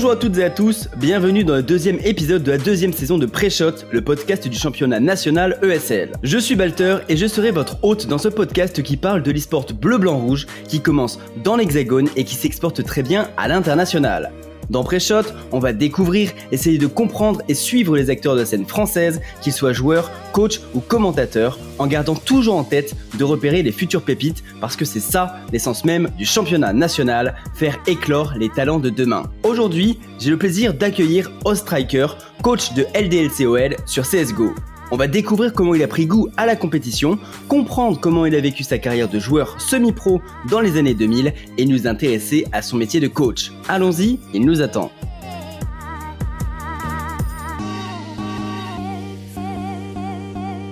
[0.00, 3.18] Bonjour à toutes et à tous, bienvenue dans le deuxième épisode de la deuxième saison
[3.18, 6.12] de Pré-Shot, le podcast du championnat national ESL.
[6.22, 9.66] Je suis Balter et je serai votre hôte dans ce podcast qui parle de l'e-sport
[9.74, 14.32] bleu-blanc-rouge qui commence dans l'Hexagone et qui s'exporte très bien à l'international.
[14.70, 18.66] Dans Pré-Shot, on va découvrir, essayer de comprendre et suivre les acteurs de la scène
[18.66, 23.72] française, qu'ils soient joueurs, coachs ou commentateurs, en gardant toujours en tête de repérer les
[23.72, 28.78] futures pépites parce que c'est ça l'essence même du championnat national, faire éclore les talents
[28.78, 29.24] de demain.
[29.42, 32.06] Aujourd'hui, j'ai le plaisir d'accueillir Ostriker,
[32.42, 34.54] coach de LDLCOL sur CSGO.
[34.92, 38.40] On va découvrir comment il a pris goût à la compétition, comprendre comment il a
[38.40, 42.76] vécu sa carrière de joueur semi-pro dans les années 2000 et nous intéresser à son
[42.76, 43.52] métier de coach.
[43.68, 44.90] Allons-y, il nous attend.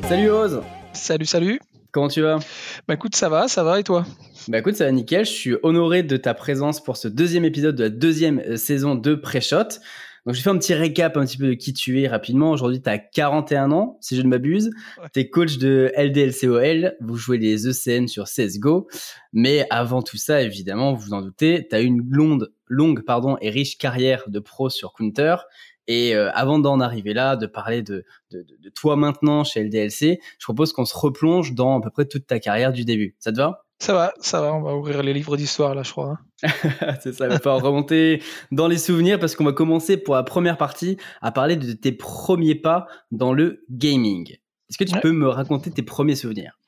[0.09, 0.63] Salut Oz
[0.95, 1.61] Salut, salut.
[1.93, 2.41] Comment tu vas?
[2.89, 4.05] Bah écoute, ça va, ça va et toi?
[4.49, 5.27] Bah écoute, ça va nickel.
[5.27, 8.97] Je suis honoré de ta présence pour ce deuxième épisode de la deuxième euh, saison
[8.97, 9.79] de Pré-Shot.
[10.27, 12.51] Donc, je fais un petit récap un petit peu de qui tu es rapidement.
[12.51, 14.71] Aujourd'hui, tu as 41 ans, si je ne m'abuse.
[15.13, 16.97] Tu es coach de LDLCOL.
[17.01, 18.89] Vous jouez les ECN sur CSGO.
[19.33, 23.37] Mais avant tout ça, évidemment, vous vous en doutez, tu as une longue, longue pardon,
[23.41, 25.37] et riche carrière de pro sur Counter.
[25.87, 30.21] Et euh, avant d'en arriver là, de parler de, de, de, toi maintenant chez LDLC,
[30.39, 33.17] je propose qu'on se replonge dans à peu près toute ta carrière du début.
[33.19, 33.65] Ça te va?
[33.79, 36.11] Ça va, ça va, on va ouvrir les livres d'histoire là, je crois.
[36.11, 36.19] Hein.
[37.01, 38.23] c'est ça, il va falloir remonter
[38.53, 41.93] dans les souvenirs parce qu'on va commencer pour la première partie à parler de tes
[41.93, 44.37] premiers pas dans le gaming.
[44.69, 46.59] Est-ce que tu peux me raconter tes premiers souvenirs?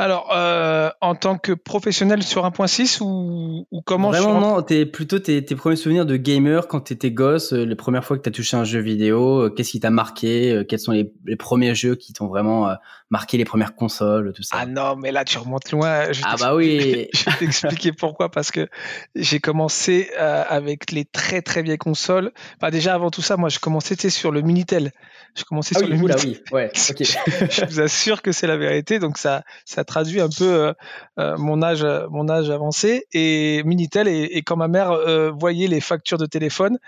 [0.00, 5.18] Alors, euh, en tant que professionnel sur 1.6 ou, ou comment Vraiment, non, es plutôt
[5.18, 8.22] tes, tes, premiers souvenirs de gamer quand tu étais gosse, euh, les premières fois que
[8.22, 11.36] tu as touché un jeu vidéo, euh, qu'est-ce qui t'a marqué, quels sont les, les,
[11.36, 12.74] premiers jeux qui t'ont vraiment
[13.10, 14.56] marqué, les premières consoles, tout ça?
[14.58, 16.10] Ah non, mais là, tu remontes loin.
[16.12, 18.68] Je ah bah oui Je vais t'expliquer pourquoi, parce que
[19.14, 22.32] j'ai commencé avec les très très vieilles consoles.
[22.56, 24.92] Enfin, déjà, avant tout ça, moi, je commençais sur le Minitel.
[25.36, 26.30] Je commençais ah sur oui, le Minitel.
[26.30, 27.02] oui, ouais, ok.
[27.50, 30.72] je vous assure que c'est la vérité, donc ça, ça traduit un peu euh,
[31.18, 33.06] euh, mon âge, mon âge avancé.
[33.12, 36.78] Et Minitel et, quand ma mère euh, voyait les factures de téléphone,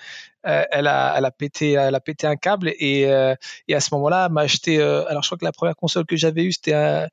[0.45, 4.29] elle a, elle a pété, elle a pété un câble et, et à ce moment-là,
[4.29, 4.83] m'a acheté.
[4.83, 7.07] alors je crois que la première console que j'avais eue, c'était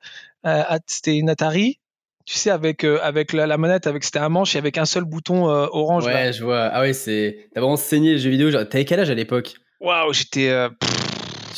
[0.87, 1.79] c'était une Atari
[2.25, 5.45] tu sais, avec, avec la, manette, avec c'était un manche et avec un seul bouton
[5.45, 6.05] orange.
[6.05, 6.69] Ouais, je vois.
[6.71, 7.49] Ah ouais, c'est.
[7.53, 8.51] T'as vraiment saigné les jeux vidéo.
[8.51, 9.55] T'avais quel âge à l'époque?
[9.79, 10.69] Waouh, j'étais.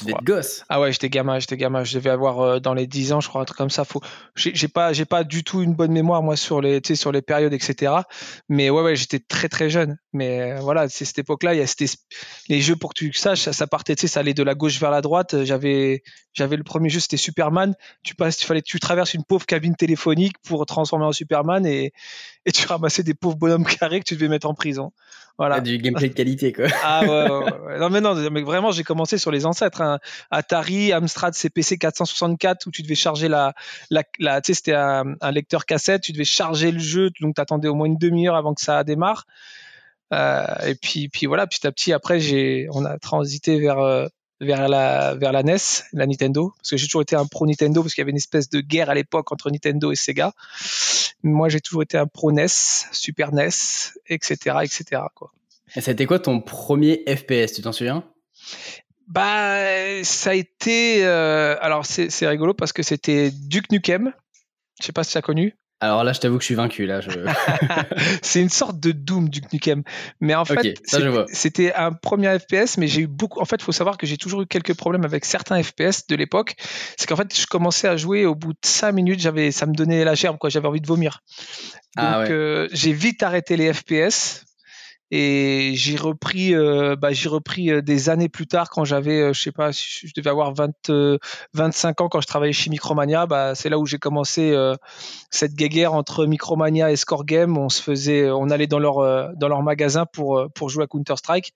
[0.02, 0.64] Tu devais être gosse.
[0.70, 1.84] Ah ouais, j'étais gamin, j'étais gamin.
[1.84, 3.86] Je devais avoir euh, dans les 10 ans, je crois, un truc comme ça.
[3.86, 4.02] Faut...
[4.36, 7.54] J'ai pas, j'ai pas du tout une bonne mémoire, moi, sur les, sur les périodes,
[7.54, 7.94] etc.
[8.50, 9.98] Mais ouais, ouais, j'étais très, très jeune.
[10.14, 11.98] Mais euh, voilà, c'est cette époque-là, il y a
[12.50, 14.56] les jeux, pour que tu saches, ça, ça partait, tu sais, ça allait de la
[14.56, 15.44] gauche vers la droite.
[15.44, 17.76] J'avais, j'avais le premier jeu, c'était Superman.
[18.04, 21.94] Tu passes, il fallait tu traverses une pauvre cabine téléphonique pour transformer en Superman et,
[22.46, 24.92] et tu ramassais des pauvres bonhommes carrés que tu devais mettre en prison.
[25.38, 25.60] Voilà.
[25.60, 26.66] du gameplay de qualité, quoi.
[26.84, 29.82] ah ouais, ouais, Non, mais non, mais vraiment, j'ai commencé sur les ancêtres.
[29.82, 30.00] Hein.
[30.30, 33.54] Atari, Amstrad CPC 464, où tu devais charger la.
[33.90, 37.36] la, la tu sais, c'était un, un, lecteur cassette, tu devais charger le jeu, donc
[37.36, 39.26] tu attendais au moins une demi-heure avant que ça démarre.
[40.14, 44.08] Euh, et puis, puis voilà, petit à petit, après, j'ai, on a transité vers, euh,
[44.42, 45.58] vers la, vers la NES,
[45.94, 48.18] la Nintendo, parce que j'ai toujours été un pro Nintendo, parce qu'il y avait une
[48.18, 50.34] espèce de guerre à l'époque entre Nintendo et Sega.
[51.24, 52.48] Moi, j'ai toujours été un pro NES,
[52.92, 53.50] Super NES,
[54.08, 55.04] etc., etc.
[55.16, 55.32] Quoi.
[55.76, 58.04] Et c'était quoi ton premier FPS, tu t'en souviens?
[59.08, 61.06] Bah, ça a été.
[61.06, 64.14] Euh, alors, c'est rigolo parce que c'était Duke Nukem.
[64.80, 65.56] Je sais pas si tu as connu.
[65.82, 66.86] Alors là, je t'avoue que je suis vaincu.
[66.86, 67.10] Là, je...
[68.22, 69.82] c'est une sorte de Doom du Nukem.
[70.20, 70.80] Mais en fait,
[71.28, 73.42] c'était un premier FPS, mais j'ai eu beaucoup.
[73.42, 76.16] En fait, il faut savoir que j'ai toujours eu quelques problèmes avec certains FPS de
[76.16, 76.56] l'époque.
[76.98, 79.74] C'est qu'en fait, je commençais à jouer au bout de 5 minutes, j'avais, ça me
[79.74, 80.52] donnait la gerbe, quoi.
[80.52, 81.24] J'avais envie de vomir.
[81.98, 84.46] Ah Donc, euh, j'ai vite arrêté les FPS
[85.14, 89.34] et j'ai repris, euh, bah, j'ai repris euh, des années plus tard quand j'avais, euh,
[89.34, 90.72] je sais pas, je devais avoir 20,
[91.54, 93.26] 25 ans quand je travaillais chez Micromania.
[93.26, 94.56] Bah, c'est là où j'ai commencé
[95.30, 97.58] cette guéguerre entre Micromania et Score Game.
[97.58, 101.18] On se faisait, on allait dans leur dans leur magasin pour pour jouer à Counter
[101.18, 101.54] Strike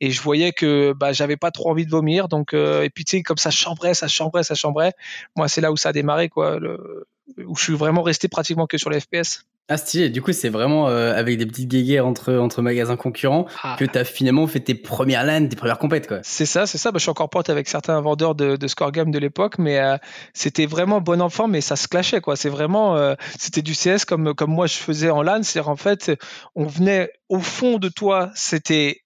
[0.00, 3.18] et je voyais que bah, j'avais pas trop envie de vomir donc et puis tu
[3.18, 4.92] sais comme ça chambrait ça chambrait ça chambrait
[5.36, 7.06] moi c'est là où ça a démarré quoi le,
[7.46, 10.48] où je suis vraiment resté pratiquement que sur les FPS ah stylé, du coup c'est
[10.48, 13.76] vraiment euh, avec des petites guéguerres entre, entre magasins concurrents ah.
[13.78, 16.20] que tu as finalement fait tes premières LAN, tes premières compètes quoi.
[16.22, 18.92] C'est ça, c'est ça, bah, je suis encore pote avec certains vendeurs de, de score
[18.92, 19.98] game de l'époque, mais euh,
[20.32, 22.34] c'était vraiment bon enfant, mais ça se clashait quoi.
[22.34, 25.76] C'est vraiment, euh, c'était du CS comme, comme moi je faisais en LAN, c'est-à-dire en
[25.76, 26.12] fait
[26.54, 29.02] on venait au fond de toi, c'était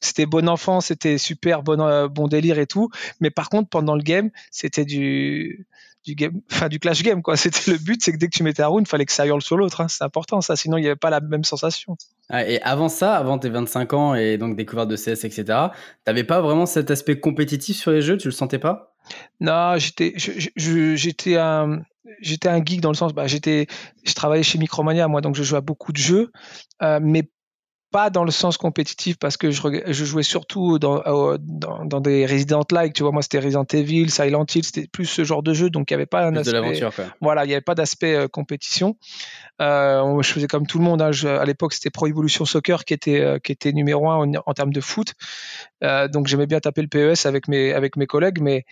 [0.00, 2.88] c'était bon enfant, c'était super bon, bon délire et tout,
[3.20, 5.66] mais par contre pendant le game c'était du
[6.04, 7.36] du game, enfin du clash game quoi.
[7.38, 9.26] C'était le but, c'est que dès que tu mettais un round, il fallait que ça
[9.26, 9.80] hurle sur l'autre.
[9.80, 9.88] Hein.
[9.88, 11.96] C'est important ça, sinon il n'y avait pas la même sensation.
[12.28, 15.44] Ah, et avant ça, avant tes 25 ans et donc découverte de CS, etc.,
[16.04, 18.94] t'avais pas vraiment cet aspect compétitif sur les jeux, tu le sentais pas?
[19.40, 21.82] Non, j'étais, j'étais un,
[22.20, 23.66] j'étais un geek dans le sens, bah, j'étais,
[24.04, 26.30] je travaillais chez Micromania, moi, donc je jouais à beaucoup de jeux,
[26.82, 27.28] euh, mais
[27.92, 32.00] pas dans le sens compétitif parce que je, je jouais surtout dans, euh, dans, dans,
[32.00, 33.12] des Resident like tu vois.
[33.12, 35.96] Moi c'était Resident Evil Silent Hill c'était plus ce genre de jeu donc il n'y
[35.96, 36.88] avait pas un aspect de
[37.20, 38.96] voilà il n'y avait pas d'aspect euh, compétition.
[39.60, 42.94] Euh, je faisais comme tout le monde hein, à l'époque c'était Pro Evolution Soccer qui
[42.94, 45.12] était euh, qui était numéro un en, en termes de foot.
[45.82, 48.64] Donc j'aimais bien taper le PES avec mes avec mes collègues mais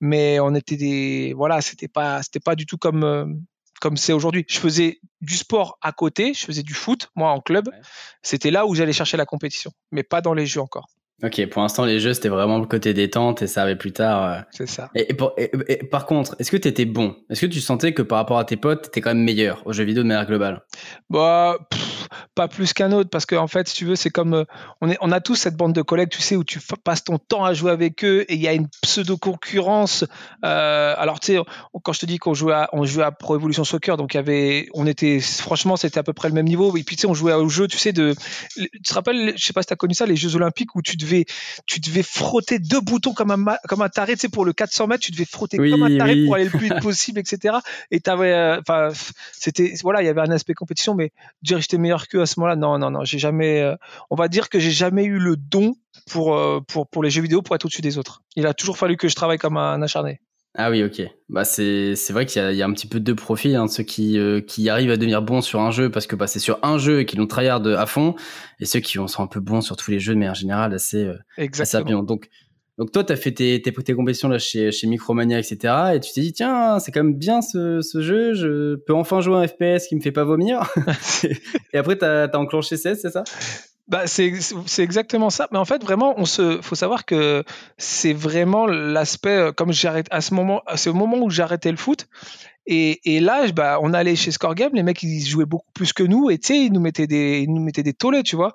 [0.00, 3.44] mais on était des voilà c'était pas c'était pas du tout comme
[3.82, 4.46] comme c'est aujourd'hui.
[4.48, 7.68] Je faisais du sport à côté, je faisais du foot, moi en club.
[8.22, 10.86] C'était là où j'allais chercher la compétition, mais pas dans les jeux encore.
[11.24, 14.24] Ok, pour l'instant, les jeux, c'était vraiment le côté détente et ça avait plus tard.
[14.24, 14.90] Euh, c'est ça.
[14.96, 15.14] Et,
[15.84, 17.14] par contre, est-ce que tu étais bon?
[17.30, 19.64] Est-ce que tu sentais que par rapport à tes potes, tu étais quand même meilleur
[19.64, 20.62] aux jeux vidéo de manière globale?
[21.10, 21.58] Bah,
[22.34, 24.34] pas plus qu'un autre parce qu'en en fait, si tu veux, c'est comme.
[24.34, 24.44] Euh,
[24.80, 27.18] on, est, on a tous cette bande de collègues, tu sais, où tu passes ton
[27.18, 30.04] temps à jouer avec eux et il y a une pseudo-concurrence.
[30.44, 31.38] Euh, alors, tu sais,
[31.84, 34.18] quand je te dis qu'on jouait, à, on jouait à Pro Evolution Soccer, donc y
[34.18, 34.68] avait.
[34.74, 35.20] On était.
[35.20, 36.76] Franchement, c'était à peu près le même niveau.
[36.76, 38.16] Et puis, tu sais, on jouait au jeu, tu sais, de.
[38.56, 40.82] Tu te rappelles, je sais pas si tu as connu ça, les Jeux Olympiques où
[40.82, 41.11] tu devais
[41.66, 44.86] tu devais frotter deux boutons comme un, comme un taré, tu sais, pour le 400
[44.86, 47.56] mètres, tu devais frotter comme un taré pour aller le plus vite possible, etc.
[47.90, 48.90] Et t'avais, euh, enfin,
[49.32, 51.12] c'était, voilà, il y avait un aspect compétition, mais
[51.42, 53.76] dire j'étais meilleur qu'eux à ce moment-là, non, non, non, j'ai jamais, euh,
[54.10, 55.74] on va dire que j'ai jamais eu le don
[56.10, 58.22] pour, euh, pour, pour les jeux vidéo pour être au-dessus des autres.
[58.36, 60.20] Il a toujours fallu que je travaille comme un acharné.
[60.54, 61.02] Ah oui, ok.
[61.30, 63.84] Bah c'est c'est vrai qu'il y, y, a un petit peu deux profils, hein, ceux
[63.84, 66.58] qui euh, qui arrivent à devenir bons sur un jeu parce que bah, c'est sur
[66.62, 68.14] un jeu et qui l'ont tryhard à fond,
[68.60, 71.04] et ceux qui sont un peu bons sur tous les jeux mais en général assez
[71.04, 72.02] euh, assez bien.
[72.02, 72.28] Donc
[72.78, 75.92] donc toi, tu as fait tes, tes, tes, compétitions là chez, chez Micromania, etc.
[75.94, 79.20] Et tu t'es dit, tiens, c'est quand même bien ce, ce, jeu, je peux enfin
[79.20, 80.62] jouer un FPS qui me fait pas vomir.
[81.74, 83.24] et après, tu as, as, enclenché 16, c'est ça?
[83.88, 84.32] Bah, c'est
[84.78, 85.48] exactement ça.
[85.52, 87.44] Mais en fait, vraiment, on se, faut savoir que
[87.78, 91.76] c'est vraiment l'aspect, euh, comme j'arrête à ce moment, c'est au moment où j'arrêtais le
[91.76, 92.06] foot.
[92.64, 95.92] Et, et là, bah, on allait chez Score Game, les mecs, ils jouaient beaucoup plus
[95.92, 98.36] que nous, et tu sais, ils nous mettaient des, ils nous mettaient des tollés, tu
[98.36, 98.54] vois.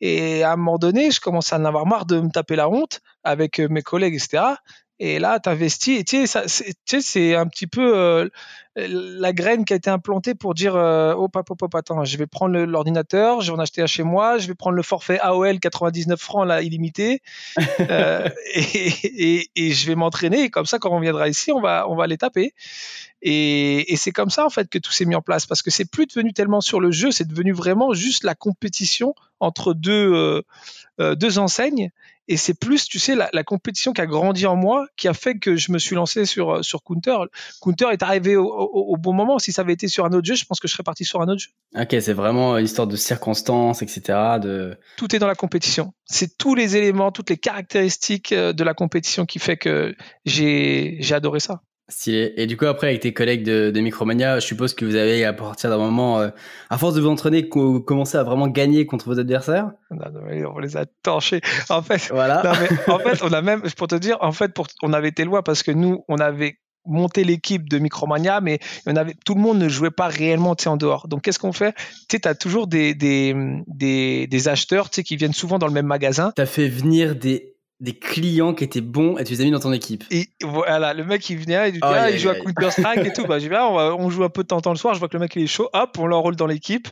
[0.00, 2.68] Et à un moment donné, je commençais à en avoir marre de me taper la
[2.68, 4.42] honte avec euh, mes collègues, etc.
[5.04, 6.00] Et là, tu investis.
[6.00, 8.26] Et tu sais, c'est un petit peu euh,
[8.74, 12.26] la graine qui a été implantée pour dire euh, oh, papa, papa, attends, je vais
[12.26, 15.60] prendre l'ordinateur, je vais en acheter un chez moi, je vais prendre le forfait AOL
[15.60, 17.20] 99 francs, là, illimité,
[17.80, 20.44] euh, et, et, je vais m'entraîner.
[20.44, 22.54] Et comme ça, quand on viendra ici, on va, on va les taper.
[23.20, 25.44] Et, et c'est comme ça, en fait, que tout s'est mis en place.
[25.44, 29.14] Parce que c'est plus devenu tellement sur le jeu, c'est devenu vraiment juste la compétition
[29.38, 30.42] entre deux,
[31.00, 31.90] euh, deux enseignes
[32.26, 35.38] et c'est plus, tu sais, la, compétition qui a grandi en moi, qui a fait
[35.38, 37.16] que je me suis lancé sur, euh, sur Counter.
[37.60, 39.38] Counter est arrivé au, bon moment.
[39.38, 41.20] Si ça avait été sur un autre jeu, je pense que je serais parti sur
[41.20, 41.50] un autre jeu.
[41.78, 44.38] Ok, c'est vraiment une histoire de circonstances, etc.
[44.40, 44.78] De...
[44.96, 45.92] Tout est dans la compétition.
[46.06, 49.94] C'est tous les éléments, toutes les caractéristiques euh, de la compétition qui fait que
[50.24, 51.60] j'ai adoré ça.
[52.06, 55.24] Et du coup, après, avec tes collègues de, de, Micromania, je suppose que vous avez,
[55.24, 56.30] à partir d'un moment, euh,
[56.70, 59.70] à force de vous entraîner, commencé à vraiment gagner contre vos adversaires?
[59.90, 60.06] Non,
[60.54, 61.42] On les a torchés.
[61.68, 62.42] En fait, voilà.
[62.88, 65.42] en fait, on a même, pour te dire, en fait, pour, on avait été loin
[65.42, 69.58] parce que nous, on avait monté l'équipe de Micromania, mais on avait, tout le monde
[69.58, 71.06] ne jouait pas réellement en dehors.
[71.08, 71.74] Donc, qu'est-ce qu'on fait?
[72.08, 73.34] Tu as toujours des, des,
[73.66, 76.32] des, des acheteurs qui viennent souvent dans le même magasin.
[76.34, 77.53] Tu as fait venir des
[77.84, 80.04] des clients qui étaient bons et tu les as mis dans ton équipe.
[80.10, 83.12] Et voilà, le mec il venait, il, dit, ah, il joue à Counter Strike et
[83.12, 83.26] tout.
[83.26, 84.98] Bah, je dis, ah, on, joue un peu de temps en temps le soir, je
[84.98, 86.88] vois que le mec il est chaud, hop, on l'enrôle dans l'équipe.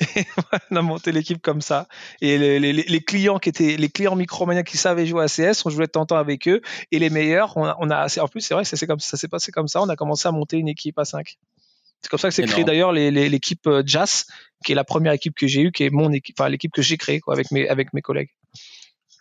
[0.16, 0.24] Et
[0.70, 1.88] on a monté l'équipe comme ça.
[2.20, 5.64] Et les, les, les, clients qui étaient, les clients Micromania qui savaient jouer à CS,
[5.64, 6.60] on jouait de temps en temps avec eux.
[6.92, 9.28] Et les meilleurs, on a, on a en plus, c'est vrai, c'est comme, ça s'est
[9.28, 11.38] passé comme ça, on a commencé à monter une équipe à 5.
[12.02, 14.26] C'est comme ça que c'est créé d'ailleurs l'équipe euh, Jazz,
[14.62, 16.82] qui est la première équipe que j'ai eue, qui est mon équipe, enfin l'équipe que
[16.82, 18.28] j'ai créée quoi, avec mes, avec mes collègues.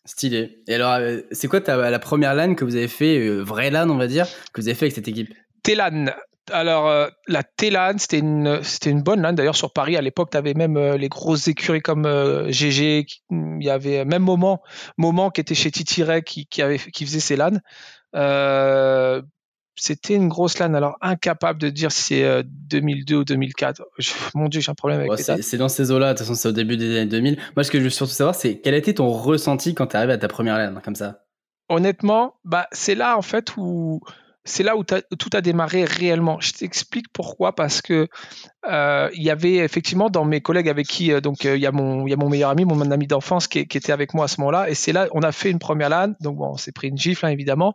[0.05, 0.60] Stylé.
[0.67, 3.69] Et alors, euh, c'est quoi ta, la première LAN que vous avez fait, euh, vraie
[3.69, 5.33] LAN, on va dire, que vous avez fait avec cette équipe?
[5.63, 6.07] TLAN.
[6.51, 9.31] Alors, euh, la TLAN, c'était une, une bonne LAN.
[9.31, 12.05] D'ailleurs, sur Paris, à l'époque, tu avais même les grosses écuries comme
[12.50, 13.05] GG.
[13.31, 14.62] Il y avait même Moment,
[14.98, 17.60] Moment qui était chez Titiret qui, qui, qui faisait ces LAN
[19.75, 20.73] c'était une grosse LAN.
[20.73, 23.83] Alors, incapable de dire si c'est 2002 euh, ou 2004.
[24.35, 25.41] mon Dieu, j'ai un problème avec ça.
[25.41, 26.13] C'est dans ces eaux-là.
[26.13, 27.37] De toute façon, c'est au début des années 2000.
[27.55, 29.97] Moi, ce que je veux surtout savoir, c'est quel a été ton ressenti quand tu
[29.97, 31.23] arrives à ta première LAN comme ça?
[31.69, 34.01] Honnêtement, bah, c'est là, en fait, où
[34.45, 36.39] c'est là où tout a démarré réellement.
[36.41, 38.09] Je t'explique pourquoi, parce que
[38.65, 41.67] euh, il y avait effectivement dans mes collègues avec qui, euh, donc euh, il y,
[41.67, 44.73] a mon, meilleur ami, mon ami d'enfance qui, était avec moi à ce moment-là, et
[44.73, 47.25] c'est là, on a fait une première LAN, donc bon, on s'est pris une gifle
[47.25, 47.73] hein, évidemment,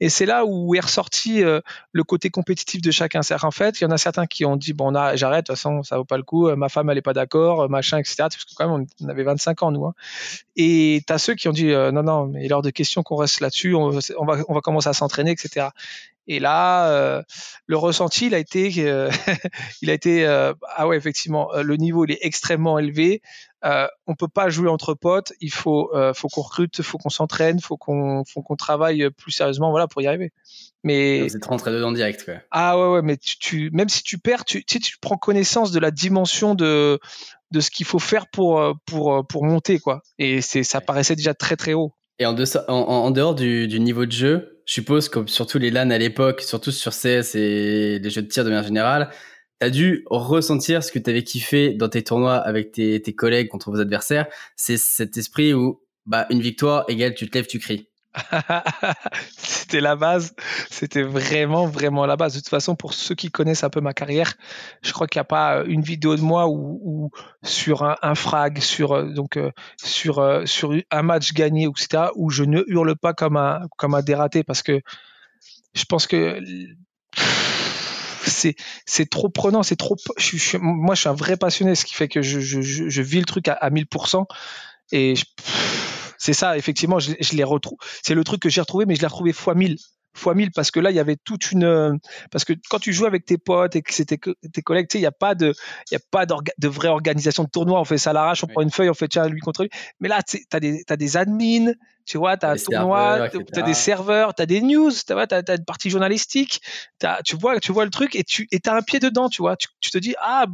[0.00, 3.22] et c'est là où est ressorti le côté compétitif de chacun.
[3.22, 5.56] cest en fait, il y en a certains qui ont dit, bon, j'arrête, de toute
[5.56, 8.14] façon, ça vaut pas le coup, ma femme elle est pas d'accord, machin, etc.
[8.18, 9.86] Parce que quand même, on avait 25 ans nous.
[9.86, 9.94] Hein.
[10.56, 13.02] Et tu as ceux qui ont dit, non, non, mais il est hors de question
[13.02, 15.68] qu'on reste là-dessus, on va commencer à s'entraîner, etc.
[16.28, 17.22] Et là, euh,
[17.66, 19.10] le ressenti, il a été, euh,
[19.82, 23.22] il a été, euh, ah ouais, effectivement, le niveau il est extrêmement élevé.
[24.06, 25.32] on peut pas jouer entre potes.
[25.40, 29.70] Il faut, faut qu'on recrute, faut qu'on s'entraîne, faut qu'on, faut qu'on travaille plus sérieusement,
[29.70, 30.32] voilà, pour y arriver.
[30.84, 32.34] Mais c'est rentrer dedans direct, quoi.
[32.50, 35.80] Ah ouais, ouais, mais tu, même si tu perds, tu, tu, tu prends connaissance de
[35.80, 37.00] la dimension de,
[37.50, 40.02] de ce qu'il faut faire pour, pour, pour monter, quoi.
[40.18, 41.92] Et c'est, ça paraissait déjà très très haut.
[42.18, 42.34] Et en,
[42.68, 46.72] en, dehors du, niveau de jeu, je suppose que surtout les LAN à l'époque, surtout
[46.72, 49.10] sur CS et les jeux de tir de manière générale,
[49.60, 53.48] tu as dû ressentir ce que tu kiffé dans tes tournois avec tes, tes collègues
[53.48, 54.26] contre vos adversaires.
[54.56, 57.88] C'est cet esprit où bah, une victoire égale tu te lèves, tu cries.
[59.36, 60.34] c'était la base.
[60.70, 62.34] C'était vraiment, vraiment la base.
[62.34, 64.34] De toute façon, pour ceux qui connaissent un peu ma carrière,
[64.82, 67.10] je crois qu'il n'y a pas une vidéo de moi où,
[67.42, 69.50] sur un, frag, sur, euh, donc, euh,
[69.82, 73.94] sur, euh, sur un match gagné, etc., où je ne hurle pas comme un, comme
[73.94, 74.80] un dératé parce que
[75.74, 76.40] je pense que
[78.26, 79.96] c'est trop prenant, c'est trop.
[80.60, 83.48] moi, je suis un vrai passionné, ce qui fait que je, je, vis le truc
[83.48, 84.24] à, à 1000%.
[84.92, 85.14] Et
[86.18, 87.78] c'est ça, effectivement, je, je les retrouve.
[88.02, 89.76] C'est le truc que j'ai retrouvé, mais je l'ai retrouvé fois 1000
[90.16, 91.92] fois 1000 parce que là il y avait toute une euh,
[92.30, 94.98] parce que quand tu joues avec tes potes et que c'était tes collègues tu sais
[94.98, 95.52] il n'y a pas de
[95.90, 97.80] il y a pas de vraie organisation de tournoi.
[97.80, 99.70] On fait ça à l'arrache on prend une feuille on fait tiens lui contre lui.
[100.00, 101.72] Mais là tu as des as des admins
[102.04, 105.12] tu vois tu as un tournoi tu as des serveurs tu as des news tu
[105.12, 106.60] as, as, une partie journalistique
[107.24, 109.56] tu vois tu vois le truc et tu et as un pied dedans tu vois.
[109.56, 110.46] Tu, tu te dis ah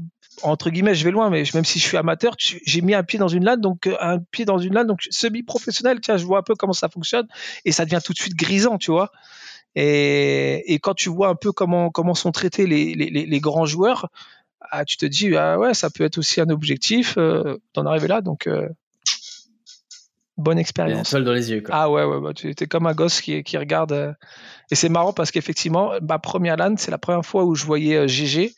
[0.42, 3.18] entre guillemets, je vais loin, mais même si je suis amateur, j'ai mis un pied
[3.18, 6.38] dans une LAN, donc euh, un pied dans une LAN, donc semi-professionnel, tiens, je vois
[6.38, 7.26] un peu comment ça fonctionne,
[7.64, 9.10] et ça devient tout de suite grisant, tu vois.
[9.74, 13.66] Et, et quand tu vois un peu comment, comment sont traités les, les, les grands
[13.66, 14.08] joueurs,
[14.70, 18.08] ah, tu te dis, ah ouais, ça peut être aussi un objectif euh, d'en arriver
[18.08, 18.68] là, donc euh,
[20.36, 21.08] bonne expérience.
[21.08, 21.62] Seul dans les yeux.
[21.62, 21.74] Quoi.
[21.74, 24.16] Ah ouais, ouais bah, tu étais comme un gosse qui, qui regarde.
[24.70, 28.08] Et c'est marrant parce qu'effectivement, ma première LAN, c'est la première fois où je voyais
[28.08, 28.54] GG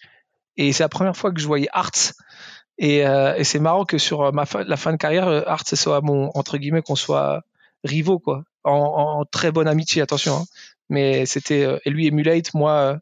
[0.56, 2.12] et c'est la première fois que je voyais Arts.
[2.78, 6.00] Et, euh, et c'est marrant que sur ma la fin de carrière, euh, Arts soit
[6.00, 7.42] mon entre guillemets qu'on soit
[7.84, 10.36] rivaux quoi, en, en, très bonne amitié, attention.
[10.38, 10.44] Hein.
[10.88, 12.98] Mais c'était euh, et lui Emulate, moi,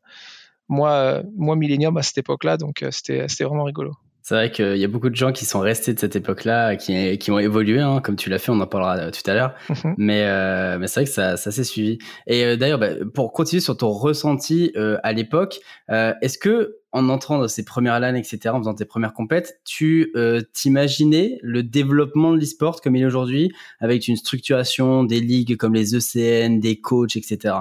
[0.69, 3.93] moi, moi Millennium à cette époque-là, donc c'était c'était vraiment rigolo.
[4.23, 7.19] C'est vrai qu'il y a beaucoup de gens qui sont restés de cette époque-là, qui,
[7.19, 9.55] qui ont évolué, hein, comme tu l'as fait, on en parlera tout à l'heure.
[9.69, 9.95] Mhm.
[9.99, 11.99] Mais, euh, mais c'est vrai que ça, ça s'est suivi.
[12.29, 15.59] Et euh, d'ailleurs, bah, pour continuer sur ton ressenti euh, à l'époque,
[15.91, 19.61] euh, est-ce que en entrant dans ces premières LAN, etc., en faisant tes premières compètes,
[19.65, 25.21] tu euh, t'imaginais le développement de l'e-sport comme il est aujourd'hui, avec une structuration des
[25.21, 27.55] ligues comme les ECN, des coachs, etc.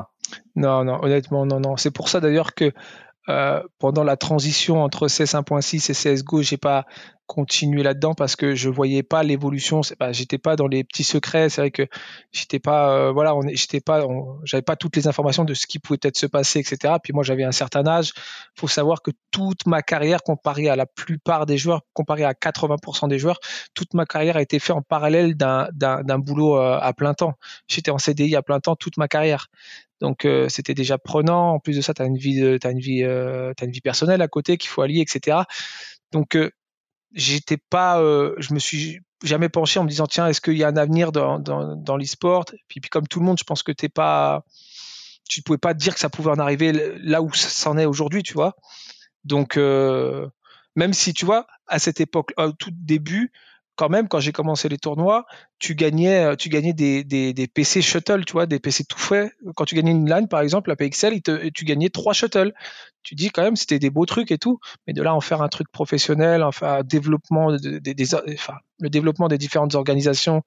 [0.55, 1.77] Non, non, honnêtement, non, non.
[1.77, 2.71] C'est pour ça d'ailleurs que
[3.29, 6.85] euh, pendant la transition entre CS 1.6 et CSGO, j'ai pas
[7.31, 9.79] continué là-dedans parce que je voyais pas l'évolution.
[9.97, 11.47] Pas, j'étais pas dans les petits secrets.
[11.47, 11.87] C'est vrai que
[12.33, 14.05] j'étais pas, euh, voilà, j'étais pas,
[14.43, 16.95] j'avais pas toutes les informations de ce qui pouvait peut-être se passer, etc.
[17.01, 18.11] Puis moi, j'avais un certain âge.
[18.59, 23.07] Faut savoir que toute ma carrière, comparée à la plupart des joueurs, comparée à 80%
[23.07, 23.39] des joueurs,
[23.75, 27.13] toute ma carrière a été faite en parallèle d'un, d'un, d'un boulot euh, à plein
[27.13, 27.35] temps.
[27.69, 29.47] J'étais en CDI à plein temps toute ma carrière.
[30.01, 31.53] Donc euh, c'était déjà prenant.
[31.53, 33.81] En plus de ça, tu as une vie, as une vie, euh, as une vie
[33.81, 35.37] personnelle à côté qu'il faut allier, etc.
[36.11, 36.49] Donc euh,
[37.13, 37.99] j'étais pas,
[38.37, 41.11] je me suis jamais penché en me disant tiens, est-ce qu'il y a un avenir
[41.11, 42.45] dans, dans, dans l'e-sport?
[42.67, 44.43] Puis, puis comme tout le monde, je pense que t'es pas,
[45.29, 46.71] tu ne pouvais pas dire que ça pouvait en arriver
[47.03, 48.55] là où ça est aujourd'hui, tu vois?
[49.23, 53.31] Donc même si tu vois, à cette époque, au tout début,
[53.75, 55.25] quand même, quand j'ai commencé les tournois,
[55.59, 59.33] tu gagnais, euh, tu gagnais des, PC shuttle, tu vois, des PC tout faits.
[59.55, 61.21] Quand tu gagnais une LAN, par exemple, la PXL,
[61.53, 62.53] tu gagnais trois shuttles.
[63.03, 65.41] Tu dis quand même, c'était des beaux trucs et tout, mais de là en faire
[65.41, 70.43] un truc professionnel, enfin, développement des, enfin, le développement des différentes organisations,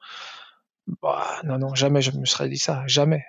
[1.03, 3.25] bah, non, non, jamais je me serais dit ça, jamais.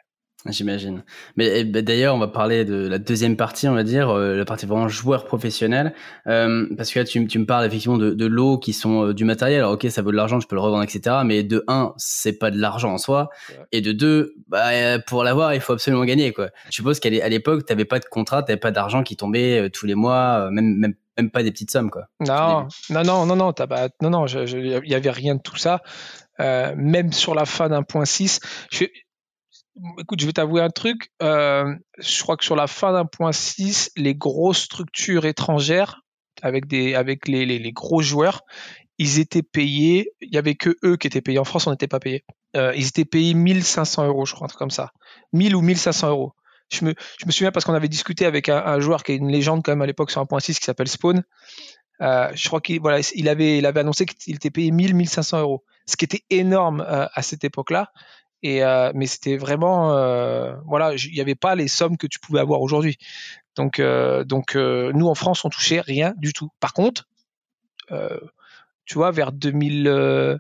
[0.48, 1.04] J'imagine.
[1.38, 4.36] Mais eh ben, d'ailleurs, on va parler de la deuxième partie, on va dire, euh,
[4.36, 5.94] la partie vraiment joueur professionnel.
[6.28, 9.14] Euh, parce que là, tu, tu, me parles effectivement de, de lots qui sont euh,
[9.14, 9.60] du matériel.
[9.60, 11.18] Alors, ok, ça vaut de l'argent, je peux le revendre, etc.
[11.26, 13.30] Mais de un, c'est pas de l'argent en soi.
[13.72, 16.50] Et de deux, bah, pour l'avoir, il faut absolument gagner, quoi.
[16.70, 19.88] Je suppose qu'à l'époque, tu n'avais pas de contrat, tu pas d'argent qui tombait tous
[19.88, 22.04] les mois, même, même, même pas des petites sommes, quoi.
[22.20, 23.54] Non, non, non, non, non,
[24.02, 25.82] non, non, il y avait rien de tout ça.
[26.40, 28.40] même sur la fin d'un point 6,
[28.72, 28.86] je,
[30.00, 31.12] écoute, je vais t'avouer un truc.
[31.22, 36.02] Euh, je crois que sur la fin d'un point 6, les grosses structures étrangères,
[36.42, 38.42] avec, des, avec les, les, gros joueurs,
[38.98, 40.12] ils étaient payés.
[40.22, 41.40] Il y avait que eux qui étaient payés.
[41.40, 42.24] En France, on n'était pas payés.
[42.56, 44.92] Euh, ils étaient payés 1500 euros, je crois, un truc comme ça.
[45.34, 46.34] 1000 ou 1500 euros.
[46.72, 49.32] Je me, je me souviens parce qu'on avait discuté avec un, joueur qui est une
[49.32, 51.24] légende quand même à l'époque sur un point 6 qui s'appelle Spawn.
[52.02, 55.42] Euh, je crois qu'il voilà, il avait, il avait annoncé qu'il était payé 1000, 1500
[55.42, 57.92] euros, ce qui était énorme à cette époque-là.
[58.44, 62.40] Euh, mais c'était vraiment, euh, voilà, il n'y avait pas les sommes que tu pouvais
[62.40, 62.98] avoir aujourd'hui.
[63.56, 66.50] Donc, euh, donc nous en France, on touchait rien du tout.
[66.60, 67.08] Par contre,
[68.86, 70.40] tu vois, vers 2000,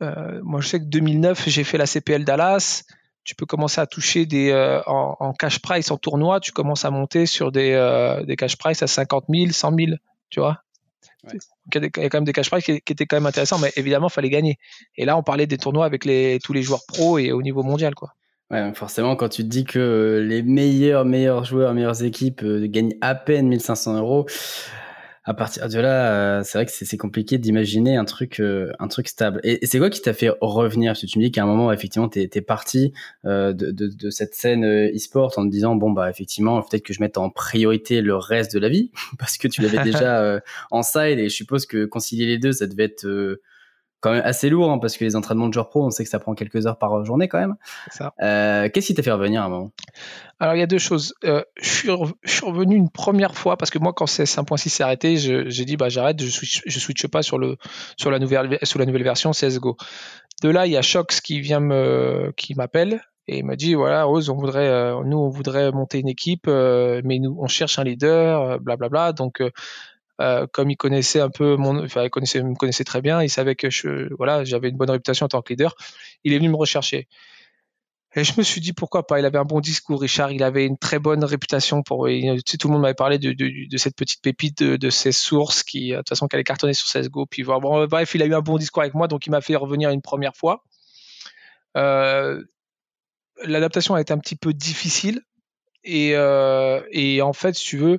[0.00, 2.84] moi je sais que 2009, j'ai fait la CPL Dallas.
[3.24, 4.52] Tu peux commencer à toucher des
[4.86, 6.40] en, cash price en tournoi.
[6.40, 7.72] Tu commences à monter sur des,
[8.26, 9.92] des cash price à 50 000, 100 000,
[10.28, 10.62] tu vois.
[11.32, 14.08] Il y a quand même des cash prizes qui, étaient quand même intéressants, mais évidemment,
[14.08, 14.58] il fallait gagner.
[14.96, 17.62] Et là, on parlait des tournois avec les, tous les joueurs pros et au niveau
[17.62, 17.94] mondial.
[17.94, 18.12] Quoi.
[18.50, 22.94] Ouais, forcément, quand tu te dis que les meilleurs, meilleurs joueurs, meilleures équipes euh, gagnent
[23.00, 24.26] à peine 1500 euros,
[25.24, 28.88] à partir de là, euh, c'est vrai que c'est compliqué d'imaginer un truc, euh, un
[28.88, 29.40] truc stable.
[29.44, 30.90] Et, c'est quoi qui t'a fait revenir?
[30.90, 32.92] Parce que tu me dis qu'à un moment, effectivement, t'es es parti
[33.24, 36.92] euh, de, de, de, cette scène e-sport en te disant bon bah effectivement, peut-être que
[36.92, 40.40] je mette en priorité le reste de la vie parce que tu l'avais déjà
[40.72, 43.06] en side et je suppose que concilier les deux, ça devait être
[44.02, 46.10] quand même assez lourd hein, parce que les entraînements de joueurs pro, on sait que
[46.10, 47.54] ça prend quelques heures par journée quand même.
[48.20, 49.70] Euh, Qu'est-ce qui t'a fait revenir à un moment
[50.40, 51.14] Alors il y a deux choses.
[51.24, 55.16] Euh, je, suis revenu une première fois parce que moi quand c'est 5.6 s'est arrêté,
[55.16, 57.56] j'ai dit bah j'arrête, je switch, je switch pas sur le
[57.96, 59.76] sur la nouvelle sur la nouvelle version CS:GO.
[60.42, 63.74] De là il y a Shox qui vient me qui m'appelle et il m'a dit
[63.74, 67.46] voilà Rose on voudrait euh, nous on voudrait monter une équipe euh, mais nous on
[67.46, 69.40] cherche un leader blablabla bla, bla, donc
[70.22, 73.56] euh, comme il connaissait un peu mon, enfin, il me connaissait très bien, il savait
[73.56, 75.74] que je, voilà, j'avais une bonne réputation en tant que leader.
[76.22, 77.08] Il est venu me rechercher.
[78.14, 79.18] Et je me suis dit pourquoi pas.
[79.18, 80.30] Il avait un bon discours, Richard.
[80.32, 82.06] Il avait une très bonne réputation pour.
[82.06, 85.92] Sais, tout le monde m'avait parlé de, cette petite pépite de, de ses sources qui,
[85.92, 87.26] de toute façon, qu'elle est cartonnée sur CS:GO.
[87.26, 89.90] Puis bref, il a eu un bon discours avec moi, donc il m'a fait revenir
[89.90, 90.62] une première fois.
[91.76, 92.42] Euh,
[93.44, 95.22] L'adaptation a été un petit peu difficile.
[95.88, 97.98] Euh, et en fait, si tu veux,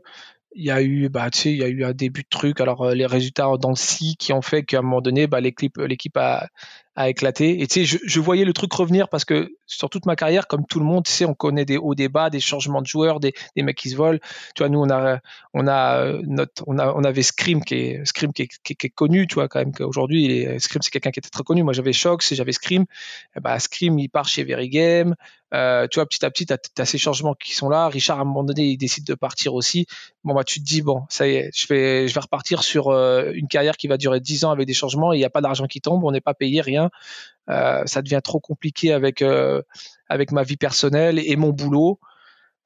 [0.55, 2.61] il y a eu bah tu sais il y a eu un début de truc.
[2.61, 5.41] Alors euh, les résultats dans le si qui ont fait qu'à un moment donné bah
[5.41, 6.47] l'équipe l'équipe a,
[6.95, 10.15] a éclaté et tu sais je, voyais le truc revenir parce que sur toute ma
[10.15, 12.81] carrière comme tout le monde tu sais on connaît des hauts des bas des changements
[12.81, 14.19] de joueurs des, des mecs qui se volent
[14.55, 15.19] tu vois nous on a
[15.53, 18.73] on a euh, notre on a on avait Scream qui est Scream qui est, qui,
[18.73, 21.73] est, connu tu vois quand même qu'aujourd'hui Scream c'est quelqu'un qui était très connu moi
[21.73, 22.85] j'avais Shox j'avais Scream
[23.35, 25.15] et bah Scream il part chez Very Game
[25.53, 27.87] euh, tu vois, petit à petit, tu as, ces changements qui sont là.
[27.87, 29.85] Richard, à un moment donné, il décide de partir aussi.
[30.23, 32.87] Bon, bah, tu te dis, bon, ça y est, je vais, je vais repartir sur
[32.87, 35.13] euh, une carrière qui va durer 10 ans avec des changements.
[35.13, 36.82] Il n'y a pas d'argent qui tombe, on n'est pas payé, rien.
[37.49, 39.61] Euh, ça devient trop compliqué avec, euh,
[40.09, 41.99] avec ma vie personnelle et mon boulot.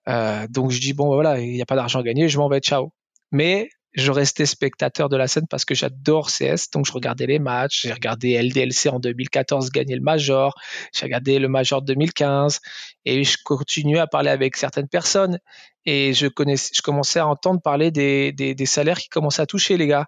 [0.07, 2.49] Euh, donc, je dis, bon, voilà, il n'y a pas d'argent à gagner, je m'en
[2.49, 2.91] vais, ciao.
[3.31, 7.39] Mais je restais spectateur de la scène parce que j'adore CS, donc je regardais les
[7.39, 7.81] matchs.
[7.81, 10.53] J'ai regardé LDLC en 2014 gagner le Major,
[10.93, 12.59] j'ai regardé le Major 2015
[13.05, 15.39] et je continuais à parler avec certaines personnes
[15.85, 20.05] et je, commençais à entendre parler des, des, salaires qui commençaient à toucher les gars.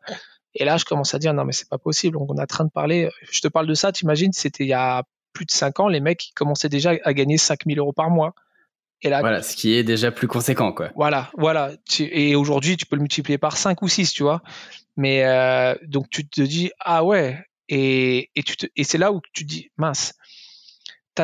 [0.55, 2.17] Et là, je commence à dire non mais c'est pas possible.
[2.17, 3.09] Donc on est en train de parler.
[3.31, 5.99] Je te parle de ça, t'imagines C'était il y a plus de 5 ans, les
[5.99, 8.33] mecs qui commençaient déjà à gagner 5000 euros par mois.
[9.01, 10.89] Et là, voilà, ce qui est déjà plus conséquent, quoi.
[10.95, 11.71] Voilà, voilà.
[11.99, 14.41] Et aujourd'hui, tu peux le multiplier par 5 ou 6, tu vois.
[14.97, 17.39] Mais euh, donc, tu te dis, ah ouais.
[17.69, 20.13] Et, et, tu te, et c'est là où tu te dis, mince,
[21.15, 21.23] tu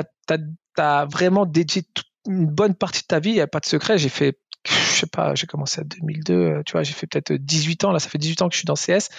[0.77, 1.83] as, vraiment dédié
[2.27, 3.97] une bonne partie de ta vie, il n'y a pas de secret.
[3.97, 7.85] J'ai fait, je sais pas, j'ai commencé à 2002, tu vois, j'ai fait peut-être 18
[7.85, 9.09] ans, là, ça fait 18 ans que je suis dans CS.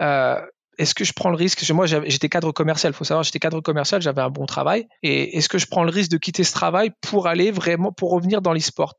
[0.00, 0.40] Euh,
[0.78, 1.68] est-ce que je prends le risque?
[1.70, 2.92] Moi, j'étais cadre commercial.
[2.92, 4.88] Il faut savoir, j'étais cadre commercial, j'avais un bon travail.
[5.02, 8.10] Et est-ce que je prends le risque de quitter ce travail pour aller vraiment, pour
[8.10, 8.94] revenir dans l'e-sport?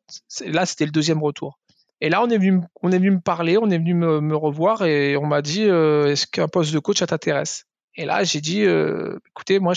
[0.46, 1.60] Là, c'était le deuxième retour.
[2.00, 4.84] Et là, on est venu, on est venu me parler, on est venu me, revoir
[4.84, 7.66] et on m'a dit euh, est-ce qu'un poste de coach, ça t'intéresse?
[7.96, 9.74] Et là, j'ai dit euh, écoutez, moi,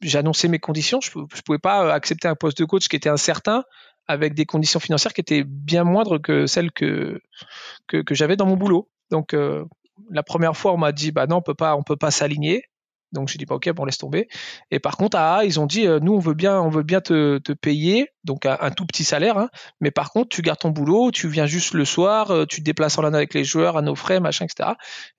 [0.00, 1.00] j'ai annoncé mes conditions.
[1.00, 3.64] Je ne pouvais pas accepter un poste de coach qui était incertain
[4.08, 7.20] avec des conditions financières qui étaient bien moindres que celles que,
[7.88, 8.88] que, j'avais dans mon boulot.
[9.10, 9.64] Donc, euh,
[10.10, 12.64] la première fois, on m'a dit, bah non, on peut pas, on peut pas s'aligner.
[13.12, 14.28] Donc j'ai dit, bah, ok, bon, laisse tomber.
[14.70, 16.82] Et par contre, à A, ils ont dit, euh, nous, on veut bien, on veut
[16.82, 19.48] bien te, payer, donc un, tout petit salaire, hein.
[19.80, 22.64] mais par contre, tu gardes ton boulot, tu viens juste le soir, euh, tu te
[22.64, 24.70] déplaces en l'année avec les joueurs à nos frais, machin, etc.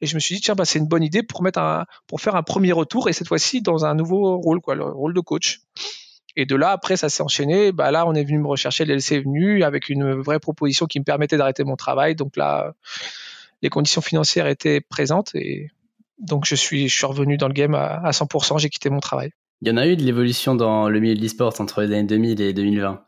[0.01, 2.19] Et je me suis dit, tiens, bah, c'est une bonne idée pour mettre un, pour
[2.21, 5.21] faire un premier retour et cette fois-ci dans un nouveau rôle, quoi, le rôle de
[5.21, 5.61] coach.
[6.39, 7.71] Et de là, après, ça s'est enchaîné.
[7.71, 10.99] Bah là, on est venu me rechercher, l'LC est venu avec une vraie proposition qui
[10.99, 12.15] me permettait d'arrêter mon travail.
[12.15, 12.73] Donc là,
[13.63, 15.71] les conditions financières étaient présentes et
[16.19, 19.31] donc je suis, je suis revenu dans le game à, 100%, j'ai quitté mon travail.
[19.61, 22.03] Il y en a eu de l'évolution dans le milieu de l'e-sport entre les années
[22.03, 23.03] 2000 et 2020.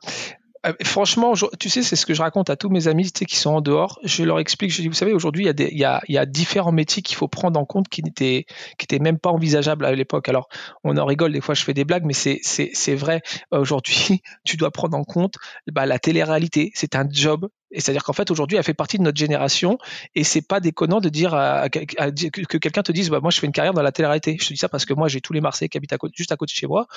[0.65, 3.51] Euh, franchement, tu sais, c'est ce que je raconte à tous mes amis qui sont
[3.51, 3.99] en dehors.
[4.03, 7.01] Je leur explique, je dis, vous savez, aujourd'hui, il, y a, il, y différents métiers
[7.01, 8.45] qu'il faut prendre en compte qui n'étaient
[8.77, 10.27] qui même pas envisageables à l'époque.
[10.27, 10.49] Alors,
[10.83, 13.21] on en rigole, des fois, je fais des blagues, mais c'est vrai.
[13.51, 15.35] Aujourd'hui, tu dois prendre en compte
[15.71, 16.71] bah, la télé-réalité.
[16.75, 19.77] C'est un job et c'est-à-dire qu'en fait, aujourd'hui, elle fait partie de notre génération
[20.15, 23.53] et c'est pas déconnant de dire que quelqu'un te dise, bah, moi, je fais une
[23.53, 24.37] carrière dans la télé-réalité.
[24.39, 26.37] Je te dis ça parce que moi, j'ai tous les Marseillais qui habitent juste à
[26.37, 26.87] côté de chez moi.